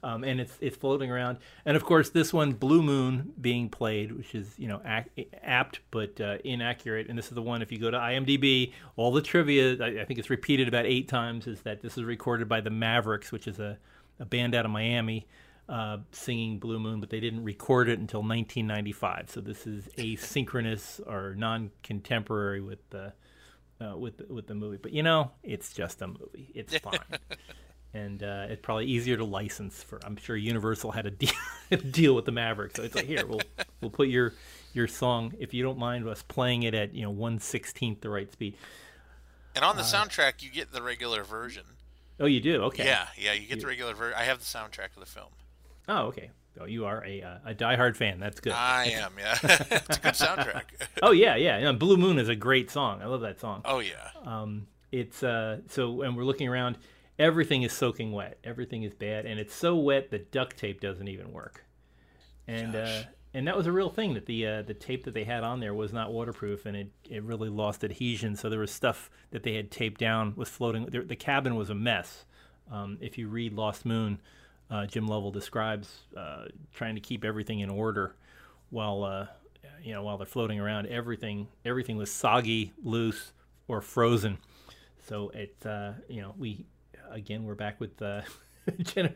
Um, 0.04 0.24
and 0.24 0.40
it's 0.42 0.58
it's 0.62 0.76
floating 0.76 1.12
around, 1.12 1.38
and 1.66 1.78
of 1.78 1.84
course 1.84 2.10
this 2.10 2.34
one, 2.34 2.54
Blue 2.54 2.84
Moon, 2.84 3.34
being 3.40 3.70
played, 3.70 4.12
which 4.12 4.36
is 4.36 4.54
you 4.58 4.68
know 4.68 4.82
ac- 4.86 5.30
apt 5.44 5.80
but 5.92 6.20
uh, 6.20 6.38
inaccurate. 6.44 7.08
And 7.08 7.18
this 7.18 7.28
is 7.28 7.34
the 7.34 7.42
one. 7.42 7.62
If 7.62 7.72
you 7.72 7.80
go 7.80 7.92
to 7.92 7.98
IMDb, 7.98 8.74
all 8.96 9.12
the 9.12 9.22
trivia, 9.22 9.78
I, 9.84 10.02
I 10.02 10.06
think 10.06 10.20
it's 10.20 10.30
repeated 10.30 10.68
about 10.68 10.86
eight 10.86 11.08
times, 11.08 11.48
is 11.48 11.62
that 11.62 11.82
this 11.82 11.98
is 11.98 12.04
recorded 12.04 12.50
by 12.50 12.62
the 12.62 12.70
Mavericks, 12.70 13.32
which 13.32 13.48
is 13.48 13.60
a, 13.60 13.78
a 14.20 14.26
band 14.26 14.56
out 14.56 14.66
of 14.66 14.72
Miami, 14.72 15.28
uh, 15.70 15.98
singing 16.12 16.60
Blue 16.60 16.80
Moon, 16.80 17.00
but 17.00 17.10
they 17.10 17.20
didn't 17.20 17.44
record 17.44 17.90
it 17.90 18.00
until 18.00 18.20
1995. 18.20 19.30
So 19.30 19.42
this 19.42 19.66
is 19.66 19.88
asynchronous 19.98 21.00
or 21.08 21.36
non-contemporary 21.36 22.62
with 22.62 22.80
the 22.90 23.14
uh, 23.82 23.98
with 23.98 24.22
with 24.30 24.48
the 24.48 24.56
movie. 24.56 24.78
But 24.78 24.94
you 24.94 25.04
know, 25.04 25.32
it's 25.44 25.74
just 25.74 26.02
a 26.02 26.08
movie. 26.08 26.52
It's 26.54 26.78
fine. 26.80 27.00
And 27.94 28.24
uh, 28.24 28.48
it's 28.50 28.62
probably 28.62 28.86
easier 28.86 29.18
to 29.18 29.24
license 29.24 29.84
for. 29.84 30.00
I'm 30.04 30.16
sure 30.16 30.36
Universal 30.36 30.92
had 30.92 31.06
a 31.06 31.12
deal, 31.12 31.32
deal 31.92 32.16
with 32.16 32.26
the 32.26 32.32
Mavericks, 32.32 32.76
so 32.76 32.84
it's 32.84 32.96
like 32.96 33.06
here 33.06 33.26
we'll 33.26 33.42
we'll 33.82 33.92
put 33.92 34.08
your 34.08 34.34
your 34.74 34.88
song 34.88 35.34
if 35.40 35.54
you 35.54 35.64
don't 35.64 35.78
mind 35.78 36.08
us 36.08 36.24
playing 36.24 36.64
it 36.64 36.74
at 36.74 36.94
you 36.94 37.04
know 37.04 37.12
one 37.12 37.40
sixteenth 37.40 38.02
the 38.02 38.10
right 38.10 38.32
speed. 38.32 38.56
And 39.56 39.64
on 39.64 39.78
the 39.78 39.84
soundtrack, 39.84 40.42
you 40.42 40.50
get 40.50 40.72
the 40.72 40.82
regular 40.82 41.24
version. 41.24 41.64
Oh, 42.20 42.26
you 42.26 42.40
do? 42.40 42.64
Okay. 42.64 42.86
Yeah, 42.86 43.08
yeah, 43.18 43.34
you 43.34 43.48
get 43.48 43.60
the 43.60 43.68
regular 43.68 43.94
version. 43.94 44.18
I 44.18 44.24
have 44.24 44.40
the 44.40 44.46
soundtrack 44.46 44.96
of 44.96 45.00
the 45.00 45.06
film. 45.06 45.30
Oh, 45.88 46.06
okay. 46.08 46.32
Oh, 46.60 46.66
you 46.66 46.86
are 46.86 47.04
a 47.06 47.22
uh, 47.22 47.38
a 47.46 47.54
diehard 47.56 47.96
fan. 47.96 48.20
That's 48.20 48.40
good. 48.40 48.54
I 48.54 48.86
am, 48.86 49.14
yeah. 49.20 49.38
it's 49.44 49.98
a 49.98 50.02
good 50.02 50.14
soundtrack. 50.14 50.64
oh 51.02 51.12
yeah, 51.12 51.36
yeah. 51.36 51.58
You 51.58 51.66
know, 51.66 51.74
Blue 51.74 51.98
Moon 51.98 52.20
is 52.20 52.30
a 52.30 52.36
great 52.36 52.70
song. 52.72 53.02
I 53.02 53.06
love 53.06 53.22
that 53.22 53.40
song. 53.40 53.62
Oh 53.66 53.80
yeah. 53.80 54.10
Um, 54.24 54.68
it's 54.92 55.24
uh, 55.24 55.60
so 55.70 56.02
and 56.02 56.16
we're 56.16 56.26
looking 56.26 56.48
around. 56.48 56.78
Everything 57.20 57.64
is 57.64 57.74
soaking 57.74 58.12
wet. 58.12 58.40
Everything 58.44 58.84
is 58.84 58.94
bad, 58.94 59.26
and 59.26 59.40
it's 59.40 59.54
so 59.54 59.76
wet 59.76 60.12
that 60.12 60.32
duct 60.32 60.58
tape 60.58 60.82
doesn't 60.82 61.08
even 61.08 61.32
work. 61.32 61.64
And 62.48 62.76
uh, 62.76 63.04
and 63.34 63.48
that 63.48 63.58
was 63.58 63.68
a 63.68 63.72
real 63.72 63.90
thing 63.90 64.14
that 64.14 64.26
the 64.26 64.46
uh, 64.46 64.62
the 64.62 64.74
tape 64.74 65.06
that 65.06 65.14
they 65.14 65.24
had 65.24 65.44
on 65.44 65.60
there 65.60 65.74
was 65.74 65.92
not 65.94 66.12
waterproof, 66.12 66.66
and 66.66 66.78
it, 66.78 66.92
it 67.10 67.24
really 67.24 67.50
lost 67.50 67.84
adhesion. 67.84 68.36
So 68.36 68.50
there 68.50 68.60
was 68.60 68.72
stuff 68.72 69.10
that 69.32 69.44
they 69.44 69.56
had 69.56 69.72
taped 69.72 70.00
down 70.00 70.34
was 70.36 70.50
floating. 70.50 70.86
The, 70.86 71.02
the 71.02 71.16
cabin 71.16 71.56
was 71.56 71.70
a 71.70 71.76
mess. 71.76 72.26
Um, 72.72 72.98
if 73.02 73.18
you 73.18 73.28
read 73.28 73.54
Lost 73.54 73.86
Moon, 73.86 74.20
uh, 74.70 74.86
Jim 74.86 75.08
Lovell 75.08 75.32
describes 75.32 76.00
uh, 76.16 76.46
trying 76.74 76.96
to 76.96 77.02
keep 77.02 77.24
everything 77.24 77.60
in 77.60 77.70
order 77.70 78.16
while 78.70 79.04
uh, 79.04 79.28
you 79.84 79.94
know 79.94 80.04
while 80.04 80.18
they're 80.18 80.28
floating 80.28 80.60
around. 80.60 80.88
Everything 80.88 81.48
everything 81.66 81.98
was 81.98 82.12
soggy, 82.12 82.72
loose, 82.84 83.34
or 83.68 83.82
frozen. 83.82 84.38
So 85.08 85.30
it 85.30 85.56
uh, 85.66 85.94
you 86.08 86.22
know 86.22 86.36
we 86.38 86.66
again 87.14 87.44
we're 87.44 87.56
back 87.56 87.80
with 87.80 88.02
uh, 88.02 88.22
Jen- 88.82 89.16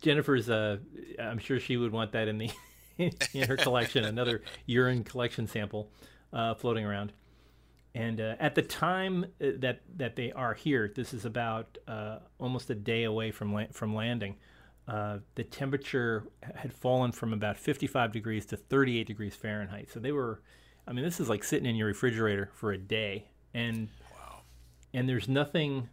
Jennifer's. 0.00 0.48
Uh, 0.50 0.78
I'm 1.18 1.38
sure 1.38 1.58
she 1.60 1.76
would 1.76 1.92
want 1.92 2.12
that 2.12 2.28
in 2.28 2.38
the 2.38 2.50
in 2.98 3.48
her 3.48 3.56
collection. 3.56 4.04
Another 4.04 4.42
urine 4.66 5.04
collection 5.04 5.46
sample 5.46 5.90
uh, 6.32 6.54
floating 6.54 6.84
around. 6.84 7.12
And 7.94 8.20
uh, 8.20 8.36
at 8.40 8.54
the 8.54 8.62
time 8.62 9.24
uh, 9.40 9.48
that 9.58 9.80
that 9.96 10.16
they 10.16 10.32
are 10.32 10.54
here, 10.54 10.90
this 10.94 11.12
is 11.14 11.24
about 11.24 11.76
uh, 11.86 12.18
almost 12.38 12.70
a 12.70 12.74
day 12.74 13.04
away 13.04 13.30
from 13.30 13.52
la- 13.52 13.66
from 13.72 13.94
landing. 13.94 14.36
Uh, 14.88 15.18
the 15.36 15.44
temperature 15.44 16.24
had 16.56 16.72
fallen 16.72 17.12
from 17.12 17.32
about 17.32 17.56
55 17.56 18.10
degrees 18.10 18.44
to 18.46 18.56
38 18.56 19.06
degrees 19.06 19.34
Fahrenheit. 19.36 19.88
So 19.92 20.00
they 20.00 20.10
were, 20.10 20.42
I 20.88 20.92
mean, 20.92 21.04
this 21.04 21.20
is 21.20 21.28
like 21.28 21.44
sitting 21.44 21.66
in 21.68 21.76
your 21.76 21.86
refrigerator 21.86 22.50
for 22.54 22.72
a 22.72 22.78
day. 22.78 23.28
And 23.54 23.88
Wow. 24.12 24.40
and 24.92 25.08
there's 25.08 25.28
nothing 25.28 25.88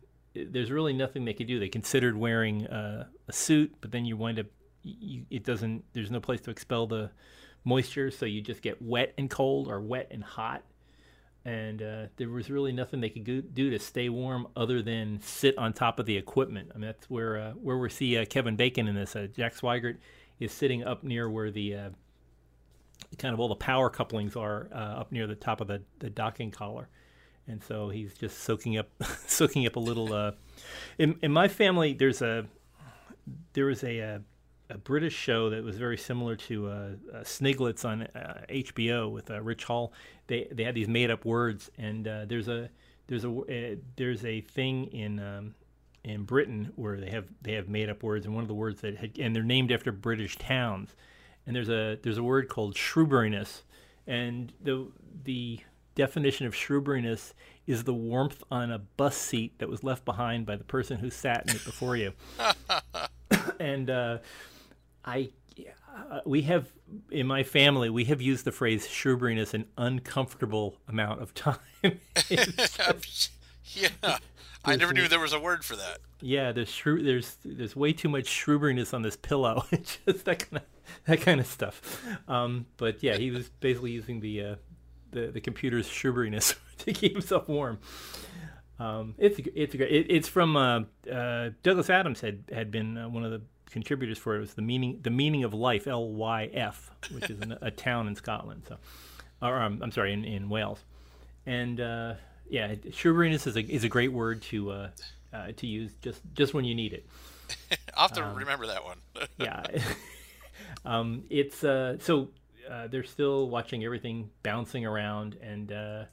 there's 0.49 0.71
really 0.71 0.93
nothing 0.93 1.25
they 1.25 1.33
could 1.33 1.47
do 1.47 1.59
they 1.59 1.69
considered 1.69 2.15
wearing 2.15 2.65
uh, 2.67 3.05
a 3.27 3.33
suit 3.33 3.73
but 3.81 3.91
then 3.91 4.05
you 4.05 4.17
wind 4.17 4.39
up 4.39 4.45
you, 4.83 5.25
it 5.29 5.43
doesn't 5.43 5.83
there's 5.93 6.11
no 6.11 6.19
place 6.19 6.41
to 6.41 6.51
expel 6.51 6.87
the 6.87 7.09
moisture 7.63 8.09
so 8.09 8.25
you 8.25 8.41
just 8.41 8.61
get 8.61 8.81
wet 8.81 9.13
and 9.17 9.29
cold 9.29 9.67
or 9.67 9.81
wet 9.81 10.07
and 10.11 10.23
hot 10.23 10.63
and 11.45 11.81
uh, 11.81 12.05
there 12.17 12.29
was 12.29 12.49
really 12.49 12.71
nothing 12.71 12.99
they 12.99 13.09
could 13.09 13.23
go, 13.23 13.41
do 13.41 13.69
to 13.69 13.79
stay 13.79 14.09
warm 14.09 14.47
other 14.55 14.81
than 14.81 15.21
sit 15.21 15.57
on 15.57 15.73
top 15.73 15.99
of 15.99 16.05
the 16.05 16.17
equipment. 16.17 16.71
I 16.73 16.77
mean, 16.77 16.87
that's 16.87 17.09
where 17.09 17.37
uh, 17.37 17.51
where 17.51 17.77
we 17.77 17.89
see 17.89 18.17
uh, 18.17 18.25
Kevin 18.25 18.55
Bacon 18.55 18.87
in 18.87 18.95
this. 18.95 19.15
Uh, 19.15 19.27
Jack 19.35 19.55
Swigert 19.55 19.97
is 20.39 20.51
sitting 20.51 20.83
up 20.83 21.03
near 21.03 21.29
where 21.29 21.49
the 21.49 21.75
uh, 21.75 21.89
kind 23.17 23.33
of 23.33 23.39
all 23.39 23.47
the 23.47 23.55
power 23.55 23.89
couplings 23.89 24.35
are 24.35 24.69
up 24.73 25.11
near 25.11 25.27
the 25.27 25.35
top 25.35 25.61
of 25.61 25.67
the, 25.67 25.81
the 25.99 26.09
docking 26.09 26.51
collar, 26.51 26.89
and 27.49 27.63
so 27.63 27.89
he's 27.89 28.13
just 28.13 28.39
soaking 28.39 28.77
up 28.77 28.87
soaking 29.27 29.65
up 29.65 29.75
a 29.75 29.79
little. 29.79 30.13
Uh, 30.13 30.31
in, 30.97 31.17
in 31.21 31.31
my 31.31 31.47
family, 31.47 31.93
there's 31.93 32.21
a 32.21 32.45
there 33.53 33.65
was 33.65 33.83
a, 33.83 33.99
a 33.99 34.21
a 34.69 34.77
British 34.77 35.15
show 35.15 35.49
that 35.49 35.63
was 35.63 35.77
very 35.77 35.97
similar 35.97 36.35
to 36.35 36.67
uh, 36.67 36.89
uh, 37.13 37.23
Sniglets 37.23 37.83
on 37.83 38.03
uh, 38.03 38.45
HBO 38.49 39.11
with 39.11 39.31
uh, 39.31 39.41
Rich 39.41 39.63
Hall. 39.63 39.93
They 40.27 40.47
they 40.51 40.63
had 40.63 40.75
these 40.75 40.87
made 40.87 41.09
up 41.09 41.25
words, 41.25 41.71
and 41.77 42.07
uh, 42.07 42.25
there's 42.25 42.47
a 42.47 42.69
there's 43.07 43.25
a 43.25 43.31
uh, 43.31 43.75
there's 43.95 44.23
a 44.23 44.41
thing 44.41 44.85
in 44.85 45.19
um, 45.19 45.55
in 46.03 46.23
Britain 46.23 46.71
where 46.75 46.99
they 46.99 47.09
have 47.09 47.25
they 47.41 47.53
have 47.53 47.67
made 47.67 47.89
up 47.89 48.03
words, 48.03 48.25
and 48.25 48.35
one 48.35 48.43
of 48.43 48.47
the 48.47 48.53
words 48.53 48.81
that 48.81 48.97
had, 48.97 49.17
and 49.17 49.35
they're 49.35 49.43
named 49.43 49.71
after 49.71 49.91
British 49.91 50.37
towns, 50.37 50.95
and 51.47 51.55
there's 51.55 51.69
a 51.69 51.97
there's 52.03 52.19
a 52.19 52.23
word 52.23 52.47
called 52.47 52.75
shrewberryness, 52.75 53.63
and 54.05 54.53
the 54.61 54.87
the 55.23 55.59
definition 55.99 56.47
of 56.47 56.53
shrewberryness 56.53 57.33
is 57.67 57.83
the 57.83 57.93
warmth 57.93 58.41
on 58.49 58.71
a 58.71 58.79
bus 58.79 59.17
seat 59.17 59.59
that 59.59 59.67
was 59.67 59.83
left 59.83 60.05
behind 60.05 60.45
by 60.45 60.55
the 60.55 60.63
person 60.63 60.97
who 60.97 61.09
sat 61.09 61.43
in 61.49 61.57
it 61.57 61.65
before 61.65 61.97
you. 61.97 62.13
and 63.59 63.89
uh, 63.89 64.19
I, 65.03 65.31
uh, 66.09 66.21
we 66.25 66.43
have 66.43 66.71
in 67.11 67.27
my 67.27 67.43
family 67.43 67.89
we 67.89 68.05
have 68.05 68.21
used 68.21 68.45
the 68.45 68.51
phrase 68.53 68.87
shrewberryness 68.87 69.53
an 69.53 69.65
uncomfortable 69.77 70.77
amount 70.87 71.21
of 71.21 71.33
time. 71.33 71.99
Just- 72.15 73.31
yeah. 73.73 74.17
I 74.63 74.77
never 74.77 74.93
knew 74.93 75.09
there 75.09 75.19
was 75.19 75.33
a 75.33 75.39
word 75.39 75.65
for 75.65 75.75
that. 75.75 75.97
yeah, 76.21 76.53
there's 76.53 76.69
shrew, 76.69 77.03
there's 77.03 77.37
there's 77.43 77.75
way 77.75 77.91
too 77.91 78.07
much 78.07 78.25
shrewberryness 78.25 78.93
on 78.93 79.01
this 79.01 79.17
pillow. 79.17 79.65
It's 79.71 79.97
just 80.05 80.25
that 80.25 80.39
kind 80.39 80.63
of 80.63 80.63
that 81.05 81.21
kind 81.21 81.39
of 81.39 81.45
stuff. 81.45 82.03
Um, 82.27 82.65
but 82.77 83.03
yeah, 83.03 83.17
he 83.17 83.31
was 83.31 83.49
basically 83.59 83.91
using 83.91 84.21
the 84.21 84.43
uh, 84.43 84.55
the 85.11 85.27
the 85.27 85.41
computer's 85.41 85.87
shrewberyness 85.87 86.55
to 86.79 86.93
keep 86.93 87.13
himself 87.13 87.47
warm. 87.47 87.79
Um, 88.79 89.15
it's 89.17 89.39
it's 89.55 89.75
great. 89.75 89.91
It, 89.91 90.05
it's 90.09 90.27
from 90.27 90.55
uh, 90.55 90.81
uh, 91.11 91.49
Douglas 91.63 91.89
Adams 91.89 92.21
had 92.21 92.43
had 92.51 92.71
been 92.71 92.97
uh, 92.97 93.09
one 93.09 93.25
of 93.25 93.31
the 93.31 93.41
contributors 93.69 94.17
for 94.17 94.33
it. 94.35 94.37
It 94.37 94.41
was 94.41 94.53
the 94.53 94.61
meaning 94.61 94.99
the 95.01 95.09
meaning 95.09 95.43
of 95.43 95.53
life 95.53 95.87
L 95.87 96.09
Y 96.09 96.49
F, 96.53 96.91
which 97.11 97.29
is 97.29 97.41
an, 97.41 97.57
a 97.61 97.71
town 97.71 98.07
in 98.07 98.15
Scotland. 98.15 98.63
So, 98.67 98.77
or 99.41 99.61
um, 99.61 99.79
I'm 99.83 99.91
sorry, 99.91 100.13
in, 100.13 100.23
in 100.23 100.49
Wales. 100.49 100.79
And 101.45 101.79
uh, 101.81 102.13
yeah, 102.49 102.75
shrewberyness 102.75 103.47
is 103.47 103.57
a 103.57 103.61
is 103.61 103.83
a 103.83 103.89
great 103.89 104.13
word 104.13 104.41
to 104.43 104.71
uh, 104.71 104.89
uh, 105.33 105.51
to 105.57 105.67
use 105.67 105.91
just 106.01 106.21
just 106.33 106.53
when 106.53 106.63
you 106.63 106.73
need 106.75 106.93
it. 106.93 107.05
I'll 107.95 108.07
have 108.07 108.13
to 108.17 108.23
Um, 108.23 108.35
remember 108.35 108.67
that 108.67 108.83
one. 108.83 108.99
Yeah, 109.37 109.63
um, 110.85 111.23
it's 111.29 111.63
uh, 111.63 111.97
so 111.99 112.29
uh, 112.69 112.87
they're 112.87 113.03
still 113.03 113.49
watching 113.49 113.83
everything 113.83 114.29
bouncing 114.43 114.85
around, 114.85 115.37
and 115.41 115.71
uh, 115.71 116.03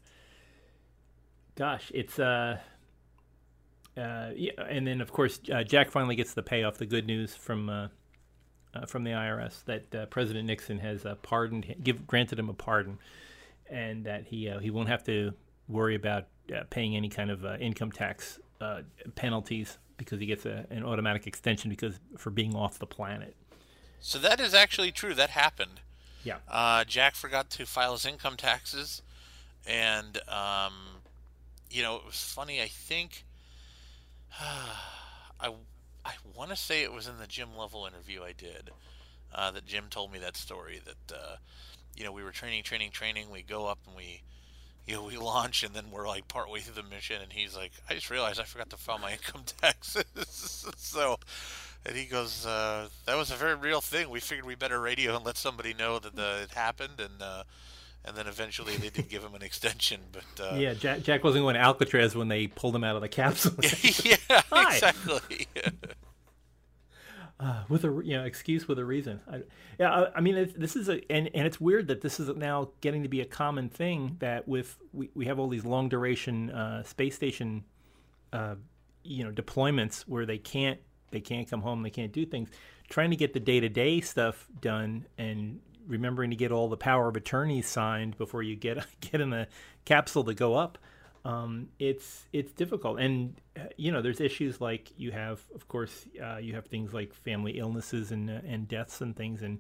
gosh, 1.54 1.90
it's 1.94 2.18
uh, 2.18 2.58
uh, 3.96 4.30
yeah, 4.34 4.52
and 4.68 4.86
then 4.86 5.00
of 5.00 5.12
course 5.12 5.38
uh, 5.52 5.62
Jack 5.62 5.90
finally 5.90 6.16
gets 6.16 6.34
the 6.34 6.42
payoff, 6.42 6.78
the 6.78 6.86
good 6.86 7.06
news 7.06 7.34
from 7.34 7.90
from 8.86 9.04
the 9.04 9.10
IRS 9.10 9.64
that 9.64 10.10
President 10.10 10.46
Nixon 10.46 10.78
has 10.78 11.06
pardoned, 11.22 11.74
give 11.82 12.06
granted 12.06 12.38
him 12.38 12.48
a 12.48 12.54
pardon, 12.54 12.98
and 13.70 14.04
that 14.04 14.24
he 14.24 14.50
he 14.60 14.70
won't 14.70 14.88
have 14.88 15.04
to 15.04 15.32
worry 15.68 15.94
about 15.94 16.26
paying 16.70 16.96
any 16.96 17.08
kind 17.08 17.30
of 17.30 17.44
income 17.60 17.92
tax 17.92 18.38
penalties 19.14 19.78
because 19.96 20.20
he 20.20 20.26
gets 20.26 20.44
a, 20.44 20.66
an 20.70 20.84
automatic 20.84 21.26
extension 21.26 21.70
because 21.70 21.98
for 22.18 22.30
being 22.30 22.54
off 22.54 22.78
the 22.78 22.86
planet. 22.86 23.34
so 23.98 24.18
that 24.18 24.40
is 24.40 24.52
actually 24.52 24.92
true. 24.92 25.14
That 25.14 25.30
happened. 25.30 25.80
Yeah. 26.26 26.38
Uh, 26.48 26.84
Jack 26.84 27.14
forgot 27.14 27.50
to 27.50 27.66
file 27.66 27.92
his 27.92 28.04
income 28.04 28.36
taxes, 28.36 29.00
and 29.64 30.18
um, 30.28 30.72
you 31.70 31.82
know 31.82 31.96
it 31.96 32.04
was 32.04 32.16
funny. 32.20 32.60
I 32.60 32.66
think 32.66 33.24
I 34.40 35.50
I 36.04 36.12
want 36.34 36.50
to 36.50 36.56
say 36.56 36.82
it 36.82 36.92
was 36.92 37.06
in 37.06 37.18
the 37.18 37.28
Jim 37.28 37.56
Lovell 37.56 37.86
interview 37.86 38.22
I 38.24 38.32
did. 38.32 38.70
uh, 39.34 39.50
that 39.52 39.66
Jim 39.66 39.86
told 39.90 40.12
me 40.12 40.18
that 40.20 40.36
story 40.36 40.80
that 40.86 41.16
uh, 41.16 41.36
you 41.96 42.04
know 42.04 42.12
we 42.12 42.24
were 42.24 42.32
training, 42.32 42.64
training, 42.64 42.90
training. 42.92 43.30
We 43.30 43.42
go 43.42 43.66
up 43.66 43.78
and 43.86 43.96
we 43.96 44.22
you 44.86 44.94
know, 44.94 45.04
we 45.04 45.16
launch 45.18 45.62
and 45.64 45.74
then 45.74 45.86
we're 45.90 46.08
like 46.08 46.28
partway 46.28 46.60
through 46.60 46.82
the 46.82 46.88
mission, 46.88 47.22
and 47.22 47.32
he's 47.32 47.56
like, 47.56 47.72
I 47.90 47.94
just 47.94 48.10
realized 48.10 48.40
I 48.40 48.44
forgot 48.44 48.70
to 48.70 48.76
file 48.76 48.98
my 48.98 49.12
income 49.14 49.44
taxes. 49.62 50.04
so, 50.76 51.18
and 51.86 51.96
he 51.96 52.04
goes, 52.04 52.44
uh, 52.44 52.88
that 53.06 53.16
was 53.16 53.30
a 53.30 53.36
very 53.36 53.54
real 53.54 53.80
thing. 53.80 54.10
We 54.10 54.18
figured 54.20 54.44
we 54.44 54.56
better 54.56 54.80
radio 54.80 55.16
and 55.16 55.24
let 55.24 55.36
somebody 55.36 55.72
know 55.72 55.98
that 56.00 56.16
the, 56.16 56.42
it 56.42 56.50
happened, 56.50 56.98
and 56.98 57.22
uh, 57.22 57.44
and 58.04 58.16
then 58.16 58.26
eventually 58.26 58.76
they 58.76 58.90
did 58.90 59.08
give 59.08 59.22
him 59.22 59.34
an 59.34 59.42
extension. 59.42 60.00
But 60.10 60.52
uh, 60.52 60.56
yeah, 60.56 60.74
Jack, 60.74 61.02
Jack 61.02 61.22
wasn't 61.22 61.44
going 61.44 61.54
to 61.54 61.60
Alcatraz 61.60 62.16
when 62.16 62.28
they 62.28 62.48
pulled 62.48 62.74
him 62.74 62.82
out 62.82 62.96
of 62.96 63.02
the 63.02 63.08
capsule. 63.08 63.54
yeah, 64.04 64.16
Hi. 64.50 64.74
exactly. 64.74 65.46
uh, 67.38 67.62
with 67.68 67.84
a 67.84 68.02
you 68.04 68.16
know 68.16 68.24
excuse 68.24 68.66
with 68.66 68.80
a 68.80 68.84
reason. 68.84 69.20
I, 69.30 69.42
yeah, 69.78 69.90
I, 69.92 70.16
I 70.16 70.20
mean 70.20 70.52
this 70.56 70.74
is 70.74 70.88
a 70.88 71.00
and, 71.10 71.30
and 71.34 71.46
it's 71.46 71.60
weird 71.60 71.86
that 71.86 72.00
this 72.00 72.18
is 72.18 72.28
now 72.30 72.70
getting 72.80 73.04
to 73.04 73.08
be 73.08 73.20
a 73.20 73.26
common 73.26 73.68
thing 73.68 74.16
that 74.18 74.48
with 74.48 74.76
we, 74.92 75.10
we 75.14 75.26
have 75.26 75.38
all 75.38 75.48
these 75.48 75.64
long 75.64 75.88
duration 75.88 76.50
uh, 76.50 76.82
space 76.82 77.14
station 77.14 77.64
uh, 78.32 78.56
you 79.04 79.22
know 79.22 79.30
deployments 79.30 80.02
where 80.02 80.26
they 80.26 80.38
can't 80.38 80.80
they 81.16 81.20
can't 81.20 81.48
come 81.48 81.62
home 81.62 81.82
they 81.82 81.90
can't 81.90 82.12
do 82.12 82.26
things. 82.26 82.48
Trying 82.88 83.10
to 83.10 83.16
get 83.16 83.32
the 83.32 83.40
day 83.40 83.60
to 83.60 83.68
day 83.68 84.00
stuff 84.00 84.46
done 84.60 85.06
and 85.18 85.60
remembering 85.86 86.30
to 86.30 86.36
get 86.36 86.52
all 86.52 86.68
the 86.68 86.76
power 86.76 87.08
of 87.08 87.16
attorney 87.16 87.62
signed 87.62 88.18
before 88.18 88.42
you 88.42 88.56
get 88.56 88.84
get 89.00 89.20
in 89.20 89.30
the 89.30 89.48
capsule 89.84 90.24
to 90.24 90.34
go 90.34 90.54
up 90.54 90.78
um, 91.26 91.70
it's 91.80 92.24
it's 92.32 92.52
difficult, 92.52 93.00
and 93.00 93.34
uh, 93.58 93.64
you 93.76 93.90
know 93.90 94.00
there's 94.00 94.20
issues 94.20 94.60
like 94.60 94.92
you 94.96 95.10
have, 95.10 95.40
of 95.56 95.66
course, 95.66 96.06
uh, 96.22 96.36
you 96.36 96.54
have 96.54 96.66
things 96.66 96.94
like 96.94 97.12
family 97.12 97.58
illnesses 97.58 98.12
and 98.12 98.30
uh, 98.30 98.40
and 98.46 98.68
deaths 98.68 99.00
and 99.00 99.16
things, 99.16 99.42
and 99.42 99.58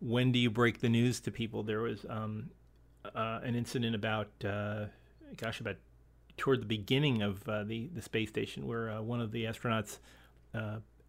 when 0.00 0.32
do 0.32 0.40
you 0.40 0.50
break 0.50 0.80
the 0.80 0.88
news 0.88 1.20
to 1.20 1.30
people? 1.30 1.62
There 1.62 1.78
was 1.78 2.04
um, 2.08 2.50
uh, 3.14 3.38
an 3.44 3.54
incident 3.54 3.94
about, 3.94 4.28
uh, 4.44 4.86
gosh, 5.36 5.60
about 5.60 5.76
toward 6.36 6.60
the 6.60 6.66
beginning 6.66 7.22
of 7.22 7.48
uh, 7.48 7.62
the 7.62 7.88
the 7.94 8.02
space 8.02 8.30
station 8.30 8.66
where 8.66 9.00
one 9.00 9.20
of 9.20 9.30
the 9.30 9.44
astronauts 9.44 10.00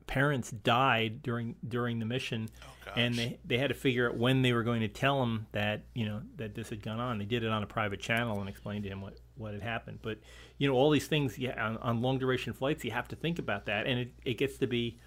parents 0.07 0.49
died 0.51 1.21
during 1.21 1.55
during 1.67 1.99
the 1.99 2.05
mission, 2.05 2.49
oh, 2.63 2.91
and 2.95 3.13
they 3.13 3.37
they 3.45 3.57
had 3.57 3.67
to 3.67 3.73
figure 3.73 4.09
out 4.09 4.17
when 4.17 4.41
they 4.41 4.53
were 4.53 4.63
going 4.63 4.81
to 4.81 4.87
tell 4.87 5.21
him 5.21 5.45
that 5.51 5.83
you 5.93 6.05
know 6.05 6.21
that 6.37 6.55
this 6.55 6.69
had 6.69 6.81
gone 6.81 6.99
on. 6.99 7.19
They 7.19 7.25
did 7.25 7.43
it 7.43 7.51
on 7.51 7.61
a 7.61 7.67
private 7.67 7.99
channel 7.99 8.39
and 8.39 8.49
explained 8.49 8.83
to 8.85 8.89
him 8.89 9.01
what 9.01 9.19
what 9.35 9.53
had 9.53 9.61
happened. 9.61 9.99
But 10.01 10.19
you 10.57 10.67
know, 10.67 10.73
all 10.73 10.89
these 10.89 11.07
things, 11.07 11.37
yeah, 11.37 11.63
on, 11.63 11.77
on 11.77 12.01
long 12.01 12.17
duration 12.17 12.53
flights, 12.53 12.83
you 12.83 12.91
have 12.91 13.07
to 13.09 13.15
think 13.15 13.37
about 13.37 13.65
that, 13.65 13.85
and 13.85 13.99
it, 13.99 14.13
it 14.25 14.33
gets 14.35 14.57
to 14.59 14.67
be, 14.67 14.97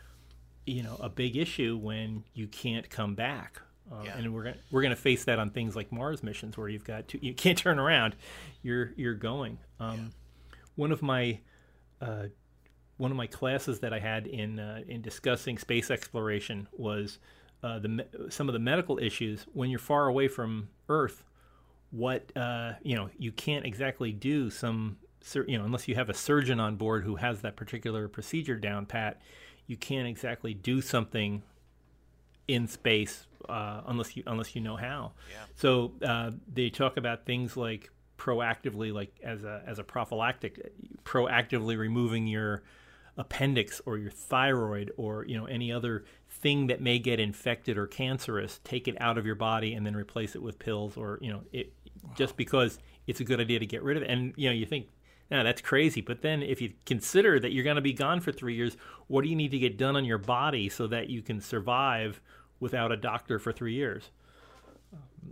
you 0.67 0.83
know, 0.83 0.97
a 1.01 1.09
big 1.09 1.37
issue 1.37 1.77
when 1.77 2.25
you 2.35 2.47
can't 2.47 2.89
come 2.89 3.15
back. 3.15 3.61
Uh, 3.91 4.03
yeah. 4.05 4.19
And 4.19 4.33
we're 4.33 4.45
gonna 4.45 4.57
we're 4.71 4.83
gonna 4.83 4.95
face 4.95 5.25
that 5.25 5.39
on 5.41 5.51
things 5.51 5.75
like 5.75 5.91
Mars 5.91 6.23
missions 6.23 6.57
where 6.57 6.69
you've 6.69 6.85
got 6.85 7.09
to 7.09 7.25
you 7.25 7.35
can't 7.35 7.59
turn 7.59 7.79
around, 7.79 8.15
you're 8.63 8.93
you're 8.97 9.15
going. 9.15 9.59
Um, 9.81 9.97
yeah. 9.97 10.57
One 10.77 10.93
of 10.93 11.03
my 11.03 11.41
uh, 12.01 12.27
one 13.01 13.11
of 13.11 13.17
my 13.17 13.27
classes 13.27 13.81
that 13.81 13.95
I 13.95 13.99
had 13.99 14.27
in 14.27 14.59
uh, 14.59 14.83
in 14.87 15.01
discussing 15.01 15.57
space 15.59 15.91
exploration 15.91 16.69
was 16.73 17.19
uh, 17.63 17.79
the 17.79 18.07
some 18.29 18.49
of 18.49 18.53
the 18.53 18.59
medical 18.59 18.99
issues 18.99 19.47
when 19.53 19.71
you're 19.71 19.79
far 19.79 20.07
away 20.07 20.29
from 20.29 20.69
Earth 20.89 21.25
what 21.91 22.31
uh, 22.37 22.73
you 22.83 22.95
know 22.95 23.09
you 23.19 23.33
can't 23.33 23.65
exactly 23.65 24.13
do 24.13 24.51
some 24.51 24.99
you 25.47 25.59
know 25.59 25.65
unless 25.65 25.89
you 25.89 25.95
have 25.95 26.09
a 26.09 26.15
surgeon 26.15 26.61
on 26.61 26.77
board 26.77 27.05
who 27.05 27.17
has 27.17 27.41
that 27.43 27.57
particular 27.57 28.09
procedure 28.09 28.57
down 28.57 28.87
pat 28.87 29.21
you 29.67 29.77
can't 29.77 30.09
exactly 30.09 30.55
do 30.55 30.81
something 30.81 31.43
in 32.49 32.67
space 32.67 33.27
uh, 33.49 33.83
unless 33.87 34.17
you 34.17 34.23
unless 34.27 34.55
you 34.55 34.61
know 34.61 34.77
how 34.77 35.13
yeah. 35.31 35.45
so 35.57 35.93
uh, 36.03 36.31
they 36.53 36.71
talk 36.71 36.97
about 36.97 37.27
things 37.27 37.57
like 37.57 37.91
proactively 38.19 38.93
like 38.93 39.15
as 39.23 39.45
a 39.45 39.63
as 39.67 39.79
a 39.79 39.85
prophylactic 39.85 40.73
proactively 41.05 41.77
removing 41.77 42.27
your 42.27 42.63
appendix 43.17 43.81
or 43.87 43.99
your 43.99 44.11
thyroid 44.11 44.93
or 44.97 45.25
you 45.27 45.37
know 45.37 45.47
any 45.47 45.71
other 45.73 46.05
thing 46.29 46.69
that 46.69 46.81
may 46.81 46.99
get 46.99 47.21
infected 47.21 47.77
or 47.77 47.87
cancerous 47.87 48.61
take 48.65 48.89
it 48.89 48.97
out 49.01 49.19
of 49.19 49.27
your 49.27 49.35
body 49.35 49.75
and 49.75 49.85
then 49.85 49.95
replace 49.95 50.35
it 50.35 50.43
with 50.43 50.59
pills 50.59 50.97
or 50.97 51.19
you 51.21 51.31
know 51.31 51.43
it 51.53 51.73
just 52.15 52.37
because 52.37 52.79
it's 53.07 53.21
a 53.21 53.25
good 53.25 53.41
idea 53.41 53.59
to 53.59 53.67
get 53.67 53.83
rid 53.83 53.97
of 53.97 54.03
it. 54.03 54.11
And 54.11 54.33
you 54.37 54.49
know, 54.49 54.55
you 54.55 54.67
think, 54.67 54.89
no, 55.31 55.45
that's 55.45 55.61
crazy. 55.61 56.01
But 56.01 56.23
then 56.23 56.43
if 56.43 56.61
you 56.61 56.73
consider 56.87 57.39
that 57.41 57.53
you're 57.53 57.65
going 57.65 57.77
to 57.77 57.83
be 57.83 57.93
gone 57.93 58.21
for 58.21 58.33
three 58.33 58.55
years, 58.55 58.77
what 59.07 59.23
do 59.23 59.29
you 59.29 59.37
need 59.37 59.51
to 59.53 59.59
get 59.59 59.77
done 59.77 59.97
on 59.97 60.05
your 60.05 60.19
body 60.19 60.69
so 60.69 60.87
that 60.89 61.09
you 61.09 61.23
can 61.23 61.41
survive 61.41 62.21
without 62.59 62.93
a 62.93 62.97
doctor 62.97 63.39
for 63.39 63.53
three 63.53 63.75
years? 63.75 64.11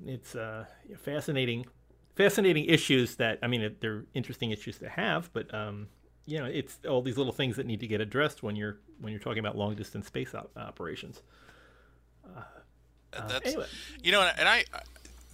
It's 0.06 0.34
uh, 0.34 0.66
fascinating, 0.98 1.66
fascinating 2.14 2.66
issues 2.66 3.16
that 3.16 3.38
I 3.42 3.46
mean, 3.46 3.76
they're 3.80 4.04
interesting 4.14 4.50
issues 4.50 4.78
to 4.78 4.88
have, 4.88 5.32
but 5.32 5.52
um, 5.54 5.88
you 6.28 6.38
know, 6.38 6.44
it's 6.44 6.76
all 6.86 7.00
these 7.00 7.16
little 7.16 7.32
things 7.32 7.56
that 7.56 7.64
need 7.64 7.80
to 7.80 7.86
get 7.86 8.02
addressed 8.02 8.42
when 8.42 8.54
you're 8.54 8.76
when 9.00 9.12
you're 9.12 9.20
talking 9.20 9.38
about 9.38 9.56
long 9.56 9.74
distance 9.74 10.06
space 10.06 10.34
op- 10.34 10.50
operations. 10.56 11.22
Uh, 12.36 12.42
uh, 13.14 13.40
anyway. 13.42 13.64
you 14.02 14.12
know, 14.12 14.20
and 14.38 14.46
I 14.46 14.64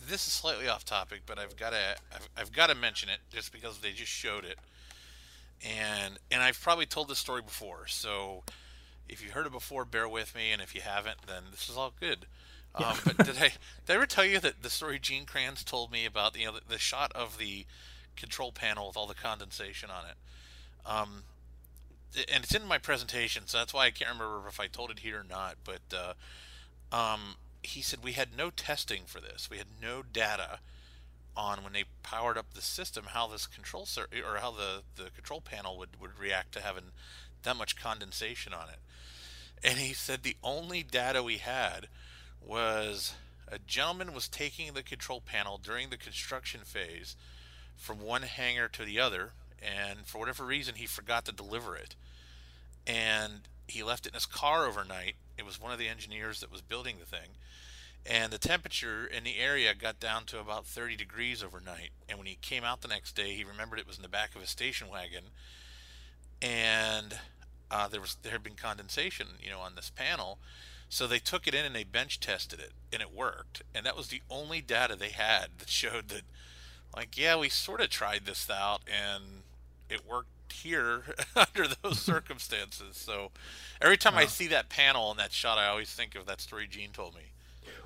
this 0.08 0.24
is 0.28 0.32
slightly 0.32 0.68
off 0.68 0.84
topic, 0.84 1.22
but 1.26 1.36
I've 1.36 1.56
got 1.56 1.70
to 1.70 1.96
I've, 2.14 2.28
I've 2.36 2.52
got 2.52 2.68
to 2.68 2.76
mention 2.76 3.08
it 3.08 3.18
just 3.32 3.52
because 3.52 3.78
they 3.78 3.90
just 3.90 4.12
showed 4.12 4.44
it, 4.44 4.56
and 5.64 6.16
and 6.30 6.40
I've 6.40 6.60
probably 6.60 6.86
told 6.86 7.08
this 7.08 7.18
story 7.18 7.42
before. 7.42 7.88
So 7.88 8.44
if 9.08 9.24
you 9.24 9.32
heard 9.32 9.46
it 9.46 9.52
before, 9.52 9.84
bear 9.84 10.08
with 10.08 10.32
me, 10.36 10.52
and 10.52 10.62
if 10.62 10.76
you 10.76 10.80
haven't, 10.80 11.26
then 11.26 11.44
this 11.50 11.68
is 11.68 11.76
all 11.76 11.92
good. 11.98 12.26
Yeah. 12.76 12.88
Um, 12.88 12.96
but 13.04 13.18
did 13.18 13.36
I 13.36 13.52
did 13.86 13.90
I 13.90 13.94
ever 13.94 14.06
tell 14.06 14.24
you 14.24 14.40
that 14.40 14.64
the 14.64 14.68
story 14.68 14.98
Gene 14.98 15.26
Kranz 15.26 15.62
told 15.62 15.92
me 15.92 16.06
about 16.06 16.36
you 16.36 16.46
know 16.46 16.54
the, 16.54 16.60
the 16.70 16.78
shot 16.78 17.12
of 17.14 17.38
the 17.38 17.66
control 18.16 18.50
panel 18.50 18.88
with 18.88 18.96
all 18.96 19.06
the 19.06 19.14
condensation 19.14 19.90
on 19.90 20.06
it? 20.06 20.16
Um, 20.86 21.22
and 22.32 22.44
it's 22.44 22.54
in 22.54 22.66
my 22.66 22.78
presentation, 22.78 23.44
so 23.46 23.58
that's 23.58 23.74
why 23.74 23.86
I 23.86 23.90
can't 23.90 24.10
remember 24.10 24.48
if 24.48 24.60
I 24.60 24.66
told 24.66 24.90
it 24.90 25.00
here 25.00 25.20
or 25.20 25.24
not. 25.28 25.56
But 25.64 25.80
uh, 25.92 26.94
um, 26.94 27.36
he 27.62 27.82
said 27.82 28.00
we 28.02 28.12
had 28.12 28.36
no 28.36 28.50
testing 28.50 29.02
for 29.06 29.20
this. 29.20 29.48
We 29.50 29.58
had 29.58 29.66
no 29.82 30.02
data 30.02 30.60
on 31.36 31.64
when 31.64 31.72
they 31.72 31.84
powered 32.02 32.38
up 32.38 32.54
the 32.54 32.62
system 32.62 33.06
how 33.08 33.26
this 33.26 33.46
control 33.46 33.86
cir- 33.86 34.06
or 34.24 34.38
how 34.38 34.52
the, 34.52 34.82
the 35.02 35.10
control 35.10 35.40
panel 35.40 35.76
would, 35.76 36.00
would 36.00 36.18
react 36.18 36.52
to 36.52 36.60
having 36.60 36.84
that 37.42 37.56
much 37.56 37.76
condensation 37.76 38.54
on 38.54 38.68
it. 38.68 38.78
And 39.62 39.78
he 39.78 39.92
said 39.92 40.22
the 40.22 40.36
only 40.42 40.82
data 40.82 41.22
we 41.22 41.38
had 41.38 41.88
was 42.40 43.14
a 43.48 43.58
gentleman 43.58 44.14
was 44.14 44.28
taking 44.28 44.72
the 44.72 44.82
control 44.82 45.20
panel 45.20 45.58
during 45.62 45.90
the 45.90 45.96
construction 45.96 46.60
phase 46.64 47.16
from 47.76 48.00
one 48.00 48.22
hangar 48.22 48.68
to 48.68 48.84
the 48.84 49.00
other, 49.00 49.32
and 49.64 50.06
for 50.06 50.18
whatever 50.18 50.44
reason 50.44 50.74
he 50.76 50.86
forgot 50.86 51.24
to 51.24 51.32
deliver 51.32 51.76
it. 51.76 51.96
And 52.86 53.48
he 53.66 53.82
left 53.82 54.06
it 54.06 54.10
in 54.10 54.14
his 54.14 54.26
car 54.26 54.66
overnight. 54.66 55.14
It 55.38 55.46
was 55.46 55.60
one 55.60 55.72
of 55.72 55.78
the 55.78 55.88
engineers 55.88 56.40
that 56.40 56.52
was 56.52 56.60
building 56.60 56.96
the 57.00 57.06
thing 57.06 57.30
and 58.06 58.32
the 58.32 58.38
temperature 58.38 59.06
in 59.06 59.24
the 59.24 59.38
area 59.38 59.74
got 59.74 59.98
down 59.98 60.24
to 60.26 60.38
about 60.38 60.66
30 60.66 60.96
degrees 60.96 61.42
overnight. 61.42 61.90
And 62.08 62.18
when 62.18 62.26
he 62.26 62.36
came 62.36 62.64
out 62.64 62.82
the 62.82 62.88
next 62.88 63.16
day, 63.16 63.34
he 63.34 63.44
remembered 63.44 63.78
it 63.78 63.86
was 63.86 63.96
in 63.96 64.02
the 64.02 64.08
back 64.08 64.36
of 64.36 64.42
a 64.42 64.46
station 64.46 64.88
wagon, 64.90 65.24
and 66.42 67.18
uh, 67.70 67.88
there 67.88 68.00
was 68.00 68.16
there 68.22 68.32
had 68.32 68.42
been 68.42 68.54
condensation, 68.54 69.28
you 69.40 69.50
know, 69.50 69.60
on 69.60 69.74
this 69.74 69.90
panel. 69.90 70.38
So 70.90 71.06
they 71.06 71.18
took 71.18 71.46
it 71.48 71.54
in 71.54 71.64
and 71.64 71.74
they 71.74 71.84
bench 71.84 72.20
tested 72.20 72.60
it, 72.60 72.72
and 72.92 73.00
it 73.00 73.12
worked. 73.12 73.62
And 73.74 73.86
that 73.86 73.96
was 73.96 74.08
the 74.08 74.20
only 74.28 74.60
data 74.60 74.96
they 74.96 75.08
had 75.08 75.46
that 75.58 75.70
showed 75.70 76.08
that, 76.08 76.22
like, 76.94 77.16
yeah, 77.16 77.36
we 77.36 77.48
sort 77.48 77.80
of 77.80 77.88
tried 77.88 78.26
this 78.26 78.48
out, 78.50 78.82
and 78.86 79.43
it 79.88 80.06
worked 80.06 80.52
here 80.52 81.04
under 81.36 81.68
those 81.82 81.98
circumstances. 82.00 82.96
So 82.96 83.30
every 83.80 83.96
time 83.96 84.14
wow. 84.14 84.20
I 84.20 84.26
see 84.26 84.48
that 84.48 84.68
panel 84.68 85.10
and 85.10 85.18
that 85.18 85.32
shot, 85.32 85.58
I 85.58 85.66
always 85.66 85.90
think 85.90 86.14
of 86.14 86.26
that 86.26 86.40
story 86.40 86.66
Gene 86.66 86.90
told 86.90 87.14
me. 87.14 87.32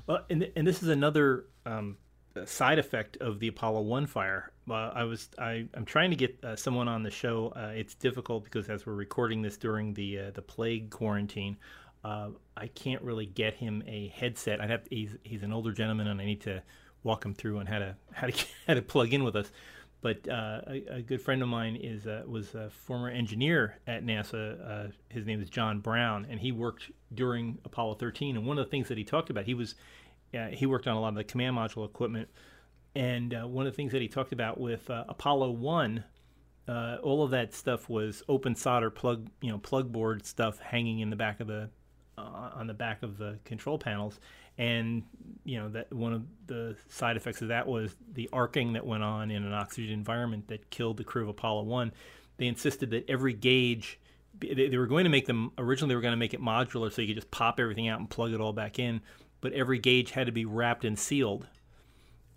Well, 0.07 0.25
and 0.31 0.51
and 0.57 0.67
this 0.67 0.83
is 0.83 0.89
another 0.89 1.47
um, 1.67 1.99
side 2.45 2.79
effect 2.79 3.17
of 3.19 3.39
the 3.41 3.49
Apollo 3.49 3.83
One 3.83 4.07
fire. 4.07 4.53
Uh, 4.69 4.91
I 4.95 5.05
was 5.05 5.29
I 5.39 5.67
I'm 5.75 5.85
trying 5.85 6.11
to 6.11 6.17
get 6.17 6.43
uh, 6.43 6.57
someone 6.57 6.89
on 6.89 7.03
the 7.03 7.11
show. 7.11 7.53
Uh, 7.55 7.73
it's 7.75 7.95
difficult 7.95 8.45
because 8.45 8.69
as 8.69 8.87
we're 8.87 8.95
recording 8.95 9.43
this 9.43 9.57
during 9.57 9.95
the 9.95 10.19
uh, 10.19 10.31
the 10.33 10.43
plague 10.43 10.91
quarantine, 10.91 11.57
uh, 12.05 12.31
I 12.57 12.69
can't 12.69 13.03
really 13.03 13.27
get 13.27 13.55
him 13.55 13.83
a 13.87 14.09
headset. 14.09 14.61
I'd 14.61 14.71
have 14.71 14.85
to, 14.85 14.95
he's 14.95 15.17
he's 15.23 15.43
an 15.43 15.53
older 15.53 15.73
gentleman, 15.73 16.09
and 16.09 16.21
I 16.21 16.25
need 16.25 16.41
to 16.43 16.63
walk 17.03 17.25
him 17.25 17.35
through 17.35 17.59
on 17.59 17.67
how 17.67 17.79
to 17.79 17.97
how 18.13 18.27
to 18.27 18.47
how 18.67 18.75
to 18.75 18.83
plug 18.83 19.13
in 19.13 19.25
with 19.25 19.37
us. 19.37 19.51
But 20.01 20.29
uh, 20.29 20.61
a, 20.69 20.85
a, 20.91 21.03
good 21.03 21.21
friend 21.21 21.43
of 21.43 21.49
mine 21.49 21.75
is 21.75 22.07
was 22.27 22.55
a 22.55 22.71
former 22.71 23.09
engineer 23.09 23.79
at 23.87 24.05
NASA. 24.05 24.93
his 25.09 25.27
name 25.27 25.43
is 25.43 25.51
John 25.51 25.81
Brown, 25.81 26.27
and 26.31 26.39
he 26.39 26.53
worked 26.53 26.91
during 27.13 27.59
Apollo 27.65 27.95
13. 27.97 28.37
And 28.37 28.47
one 28.47 28.59
of 28.59 28.65
the 28.65 28.71
things 28.71 28.87
that 28.89 28.99
he 28.99 29.03
talked 29.03 29.29
about, 29.29 29.45
he 29.45 29.55
was 29.55 29.75
uh, 30.35 30.49
he 30.49 30.67
worked 30.67 30.87
on 30.87 30.97
a 30.97 31.01
lot 31.01 31.09
of 31.09 31.15
the 31.15 31.25
command 31.25 31.57
module 31.57 31.85
equipment. 31.85 32.29
And 32.95 33.35
uh, 33.35 33.47
one 33.47 33.67
of 33.67 33.73
the 33.73 33.77
things 33.77 33.93
that 33.93 34.03
he 34.03 34.09
talked 34.09 34.33
about 34.33 34.59
with 34.59 34.89
uh, 34.91 35.05
Apollo 35.09 35.53
One, 35.53 36.05
uh, 36.67 36.99
all 37.03 37.23
of 37.23 37.31
that 37.31 37.55
stuff 37.55 37.89
was 37.89 38.23
open 38.29 38.55
solder 38.55 38.91
plug, 38.91 39.29
you 39.41 39.51
know, 39.51 39.59
plug 39.59 39.93
board 39.93 40.27
stuff 40.27 40.59
hanging 40.59 41.01
in 41.01 41.11
the 41.11 41.17
back 41.17 41.41
of 41.41 41.47
the 41.47 41.71
uh, 42.17 42.51
on 42.55 42.67
the 42.67 42.75
back 42.75 43.03
of 43.03 43.17
the 43.17 43.39
control 43.45 43.79
panels, 43.79 44.19
and 44.59 45.03
you 45.45 45.59
know 45.59 45.69
that 45.71 45.93
one 45.93 46.13
of 46.13 46.23
the 46.47 46.77
side 46.89 47.17
effects 47.17 47.41
of 47.41 47.49
that 47.49 47.67
was 47.67 47.95
the 48.13 48.29
arcing 48.33 48.75
that 48.75 48.85
went 48.85 49.03
on 49.03 49.31
in 49.31 49.45
an 49.45 49.53
oxygen 49.53 49.93
environment 49.93 50.49
that 50.49 50.69
killed 50.71 50.97
the 50.99 51.05
crew 51.05 51.23
of 51.23 51.29
Apollo 51.29 51.63
One. 51.63 51.93
They 52.37 52.47
insisted 52.47 52.91
that 52.91 53.09
every 53.09 53.33
gauge 53.33 53.99
they, 54.41 54.77
were 54.77 54.87
going 54.87 55.05
to 55.05 55.11
make 55.11 55.27
them 55.27 55.53
originally 55.59 55.93
they 55.93 55.97
were 55.97 56.03
going 56.03 56.13
to 56.13 56.19
make 56.19 56.35
it 56.35 56.41
modular 56.41 56.93
so 56.93 57.03
you 57.03 57.09
could 57.09 57.17
just 57.17 57.31
pop 57.31 57.59
everything 57.59 57.89
out 57.89 57.99
and 57.99 58.09
plug 58.09 58.33
it 58.33 58.41
all 58.41 58.53
back 58.53 58.79
in, 58.79 59.01
but 59.41 59.53
every 59.53 59.79
gauge 59.79 60.11
had 60.11 60.27
to 60.27 60.33
be 60.33 60.45
wrapped 60.45 60.85
and 60.85 60.99
sealed. 60.99 61.47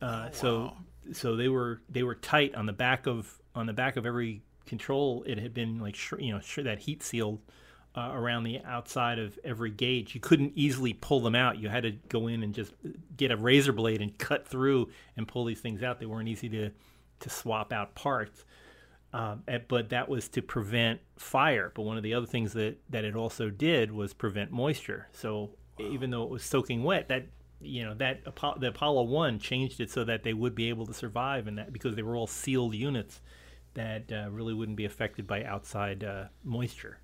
Uh, 0.01 0.05
Oh, 0.05 0.07
wow. 0.07 0.29
So 0.31 0.73
so 1.13 1.36
they 1.36 1.49
were 1.49 1.81
they 1.89 2.03
were 2.03 2.15
tight 2.15 2.55
on 2.55 2.65
the 2.65 2.73
back 2.73 3.07
of 3.07 3.39
on 3.55 3.65
the 3.65 3.73
back 3.73 3.97
of 3.97 4.05
every 4.05 4.43
control. 4.65 5.23
It 5.27 5.38
had 5.38 5.53
been 5.53 5.79
like 5.79 5.95
sh- 5.95 6.13
you 6.19 6.34
know 6.34 6.39
sh- 6.39 6.60
that 6.63 6.79
heat 6.79 7.03
sealed 7.03 7.41
uh, 7.95 8.12
around 8.13 8.43
the 8.43 8.60
outside 8.63 9.19
of 9.19 9.38
every 9.43 9.69
gauge. 9.71 10.15
You 10.15 10.21
couldn't 10.21 10.54
easily 10.56 10.93
pull 10.93 11.19
them 11.19 11.36
out. 11.36 11.60
You 11.60 11.69
had 11.69 11.84
to 11.84 11.91
go 11.91 12.27
in 12.27 12.41
and 12.43 12.54
just 12.54 12.73
get 13.17 13.32
a 13.32 13.38
razor 13.38 13.73
blade 13.73 14.01
and 14.01 14.17
cut 14.17 14.47
through 14.47 14.89
and 15.17 15.27
pull 15.27 15.45
these 15.45 15.60
things 15.60 15.84
out. 15.84 15.99
They 15.99 16.06
weren't 16.06 16.30
easy 16.30 16.49
to 16.49 16.69
to 17.19 17.30
swap 17.30 17.71
out 17.71 17.93
parts. 17.93 18.45
Um, 19.13 19.43
and- 19.47 19.67
but 19.67 19.89
that 19.89 20.08
was 20.10 20.27
to 20.30 20.41
prevent 20.41 21.01
fire. 21.17 21.71
But 21.75 21.84
one 21.84 21.97
of 21.97 22.04
the 22.04 22.13
other 22.13 22.25
things 22.25 22.54
that, 22.54 22.77
that 22.89 23.04
it 23.06 23.15
also 23.15 23.49
did 23.49 23.91
was 23.91 24.13
prevent 24.13 24.51
moisture. 24.51 25.08
So 25.12 25.51
even 25.77 26.10
though 26.12 26.23
it 26.23 26.30
was 26.30 26.43
soaking 26.43 26.84
wet, 26.84 27.10
that 27.10 27.27
you 27.60 27.84
know 27.84 27.93
that 27.95 28.23
the 28.23 28.67
Apollo 28.69 29.04
One 29.04 29.38
changed 29.38 29.80
it 29.82 29.91
so 29.91 30.04
that 30.06 30.23
they 30.23 30.34
would 30.34 30.56
be 30.56 30.69
able 30.69 30.88
to 30.88 30.93
survive, 30.93 31.45
and 31.45 31.58
that 31.60 31.71
because 31.71 31.95
they 31.95 32.01
were 32.01 32.15
all 32.15 32.25
sealed 32.25 32.73
units 32.73 33.21
that 33.75 34.12
uh, 34.12 34.30
really 34.32 34.54
wouldn't 34.54 34.77
be 34.77 34.86
affected 34.86 35.27
by 35.27 35.43
outside 35.43 36.04
uh, 36.04 36.25
moisture. 36.43 36.97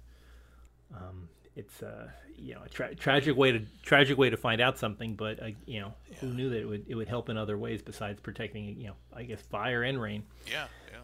Um, 0.95 1.30
it's 1.56 1.82
uh, 1.82 2.08
you 2.38 2.54
know 2.54 2.62
a 2.65 2.69
tra- 2.69 2.95
tragic 2.95 3.36
way 3.36 3.52
to 3.52 3.62
tragic 3.82 4.17
way 4.17 4.30
to 4.30 4.38
find 4.38 4.62
out 4.62 4.78
something, 4.78 5.15
but 5.15 5.41
uh, 5.41 5.47
you 5.65 5.80
know 5.80 5.93
who 6.19 6.28
knew 6.28 6.50
that 6.50 6.60
it 6.60 6.65
would 6.65 6.86
it 6.88 6.95
would 6.95 7.08
help 7.08 7.30
in 7.30 7.38
other 7.38 7.58
ways 7.58 7.82
besides 7.82 8.19
protecting 8.21 8.80
you 8.80 8.88
know 8.88 8.93
I 9.13 9.23
guess 9.23 9.41
fire 9.41 9.84
and 9.84 10.00
rain. 10.00 10.23
Yeah, 10.45 10.67
yeah. 10.91 11.00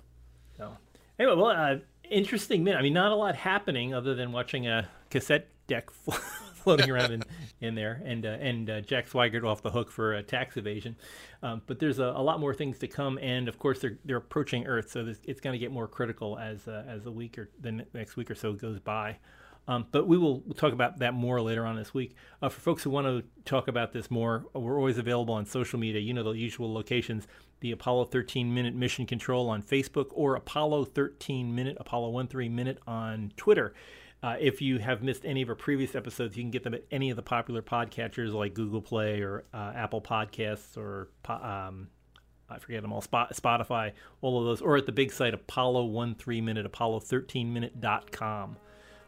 So 0.58 0.78
anyway, 1.18 1.36
well, 1.36 1.48
uh, 1.48 1.78
interesting 2.10 2.64
minute. 2.64 2.78
I 2.78 2.82
mean, 2.84 2.94
not 2.94 3.12
a 3.12 3.16
lot 3.16 3.36
happening 3.36 3.94
other 3.94 4.16
than 4.16 4.32
watching 4.32 4.68
a 4.68 4.88
cassette 5.10 5.48
deck 5.68 5.90
floating 6.64 6.90
around 6.90 7.12
in, 7.12 7.24
in 7.62 7.76
there, 7.76 8.02
and 8.06 8.26
uh, 8.26 8.30
and 8.30 8.70
uh, 8.70 8.82
Jack 8.82 9.10
Swigert 9.10 9.44
off 9.44 9.62
the 9.62 9.72
hook 9.72 9.92
for 9.92 10.16
uh, 10.16 10.22
tax 10.22 10.58
evasion. 10.58 10.96
Um, 11.42 11.62
but 11.68 11.80
there's 11.80 12.00
a, 12.00 12.14
a 12.16 12.22
lot 12.22 12.40
more 12.40 12.54
things 12.54 12.78
to 12.80 12.88
come, 12.88 13.18
and 13.22 13.48
of 13.48 13.60
course 13.60 13.80
they're 13.80 13.98
they're 14.06 14.18
approaching 14.18 14.66
Earth, 14.68 14.92
so 14.92 15.04
this, 15.04 15.20
it's 15.24 15.42
going 15.42 15.54
to 15.54 15.60
get 15.60 15.72
more 15.72 15.88
critical 15.88 16.38
as 16.38 16.68
uh, 16.68 16.84
as 16.88 17.04
the 17.04 17.12
week 17.12 17.38
or 17.38 17.50
the 17.60 17.86
next 17.94 18.16
week 18.16 18.30
or 18.32 18.36
so 18.36 18.54
goes 18.54 18.80
by. 18.80 19.18
Um, 19.68 19.88
but 19.92 20.08
we 20.08 20.18
will 20.18 20.42
we'll 20.42 20.56
talk 20.56 20.74
about 20.74 21.00
that 21.00 21.14
more 21.14 21.42
later 21.42 21.66
on 21.66 21.76
this 21.76 21.94
week. 21.94 22.16
Uh, 22.42 22.50
for 22.50 22.60
folks 22.60 22.84
who 22.84 22.90
want 22.90 23.08
to 23.08 23.24
talk 23.46 23.68
about 23.68 23.94
this 23.94 24.12
more, 24.12 24.46
we're 24.54 24.78
always 24.78 24.98
available 24.98 25.34
on 25.34 25.46
social 25.46 25.80
media. 25.80 26.02
You 26.02 26.14
know 26.14 26.24
the 26.24 26.32
usual 26.32 26.74
locations: 26.74 27.28
the 27.62 27.72
Apollo 27.72 28.06
13 28.06 28.54
Minute 28.54 28.76
Mission 28.76 29.06
Control 29.06 29.50
on 29.50 29.64
Facebook, 29.64 30.08
or 30.12 30.36
Apollo 30.36 30.86
13 30.86 31.56
Minute, 31.56 31.78
Apollo 31.80 32.28
13 32.28 32.54
Minute 32.54 32.80
on 32.86 33.32
Twitter. 33.38 33.74
Uh, 34.22 34.38
if 34.40 34.62
you 34.62 34.80
have 34.80 35.04
missed 35.04 35.26
any 35.26 35.42
of 35.42 35.50
our 35.50 35.56
previous 35.56 35.96
episodes, 35.96 36.38
you 36.38 36.44
can 36.44 36.52
get 36.52 36.64
them 36.64 36.74
at 36.74 36.84
any 36.92 37.10
of 37.10 37.18
the 37.18 37.22
popular 37.22 37.62
podcatchers 37.62 38.34
like 38.34 38.54
Google 38.54 38.82
Play 38.82 39.22
or 39.22 39.44
uh, 39.54 39.74
Apple 39.76 40.02
Podcasts 40.02 40.78
or 40.78 41.10
um, 41.28 41.90
I 42.50 42.60
forget 42.60 42.82
them 42.82 42.94
all, 42.94 43.02
Spotify, 43.02 43.92
all 44.22 44.40
of 44.40 44.46
those, 44.46 44.62
or 44.62 44.78
at 44.78 44.86
the 44.86 44.92
big 44.92 45.12
site 45.12 45.34
Apollo 45.34 46.14
13 46.16 46.46
Minute, 46.46 46.72
Apollo13minute.com. 46.72 48.58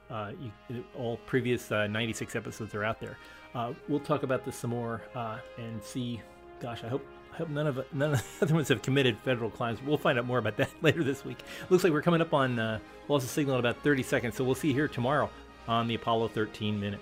Uh, 0.09 0.31
you, 0.69 0.83
all 0.97 1.17
previous 1.25 1.71
uh, 1.71 1.87
96 1.87 2.35
episodes 2.35 2.75
are 2.75 2.83
out 2.83 2.99
there. 2.99 3.17
Uh, 3.53 3.73
we'll 3.87 3.99
talk 3.99 4.23
about 4.23 4.45
this 4.45 4.55
some 4.55 4.69
more 4.69 5.01
uh, 5.15 5.37
and 5.57 5.81
see. 5.81 6.21
Gosh, 6.59 6.83
I 6.83 6.87
hope 6.87 7.05
I 7.33 7.37
hope 7.37 7.49
none 7.49 7.67
of 7.67 7.85
none 7.93 8.13
of 8.13 8.19
the 8.19 8.25
other 8.45 8.53
ones 8.53 8.67
have 8.69 8.81
committed 8.81 9.17
federal 9.19 9.49
crimes. 9.49 9.79
We'll 9.85 9.97
find 9.97 10.19
out 10.19 10.25
more 10.25 10.37
about 10.37 10.57
that 10.57 10.69
later 10.81 11.03
this 11.03 11.25
week. 11.25 11.39
Looks 11.69 11.83
like 11.83 11.91
we're 11.91 12.01
coming 12.01 12.21
up 12.21 12.33
on 12.33 12.59
uh, 12.59 12.79
loss 13.07 13.23
of 13.23 13.29
signal 13.29 13.55
in 13.55 13.59
about 13.59 13.83
30 13.83 14.03
seconds, 14.03 14.35
so 14.35 14.43
we'll 14.43 14.55
see 14.55 14.69
you 14.69 14.73
here 14.73 14.87
tomorrow 14.87 15.29
on 15.67 15.87
the 15.87 15.95
Apollo 15.95 16.29
13 16.29 16.79
minute. 16.79 17.01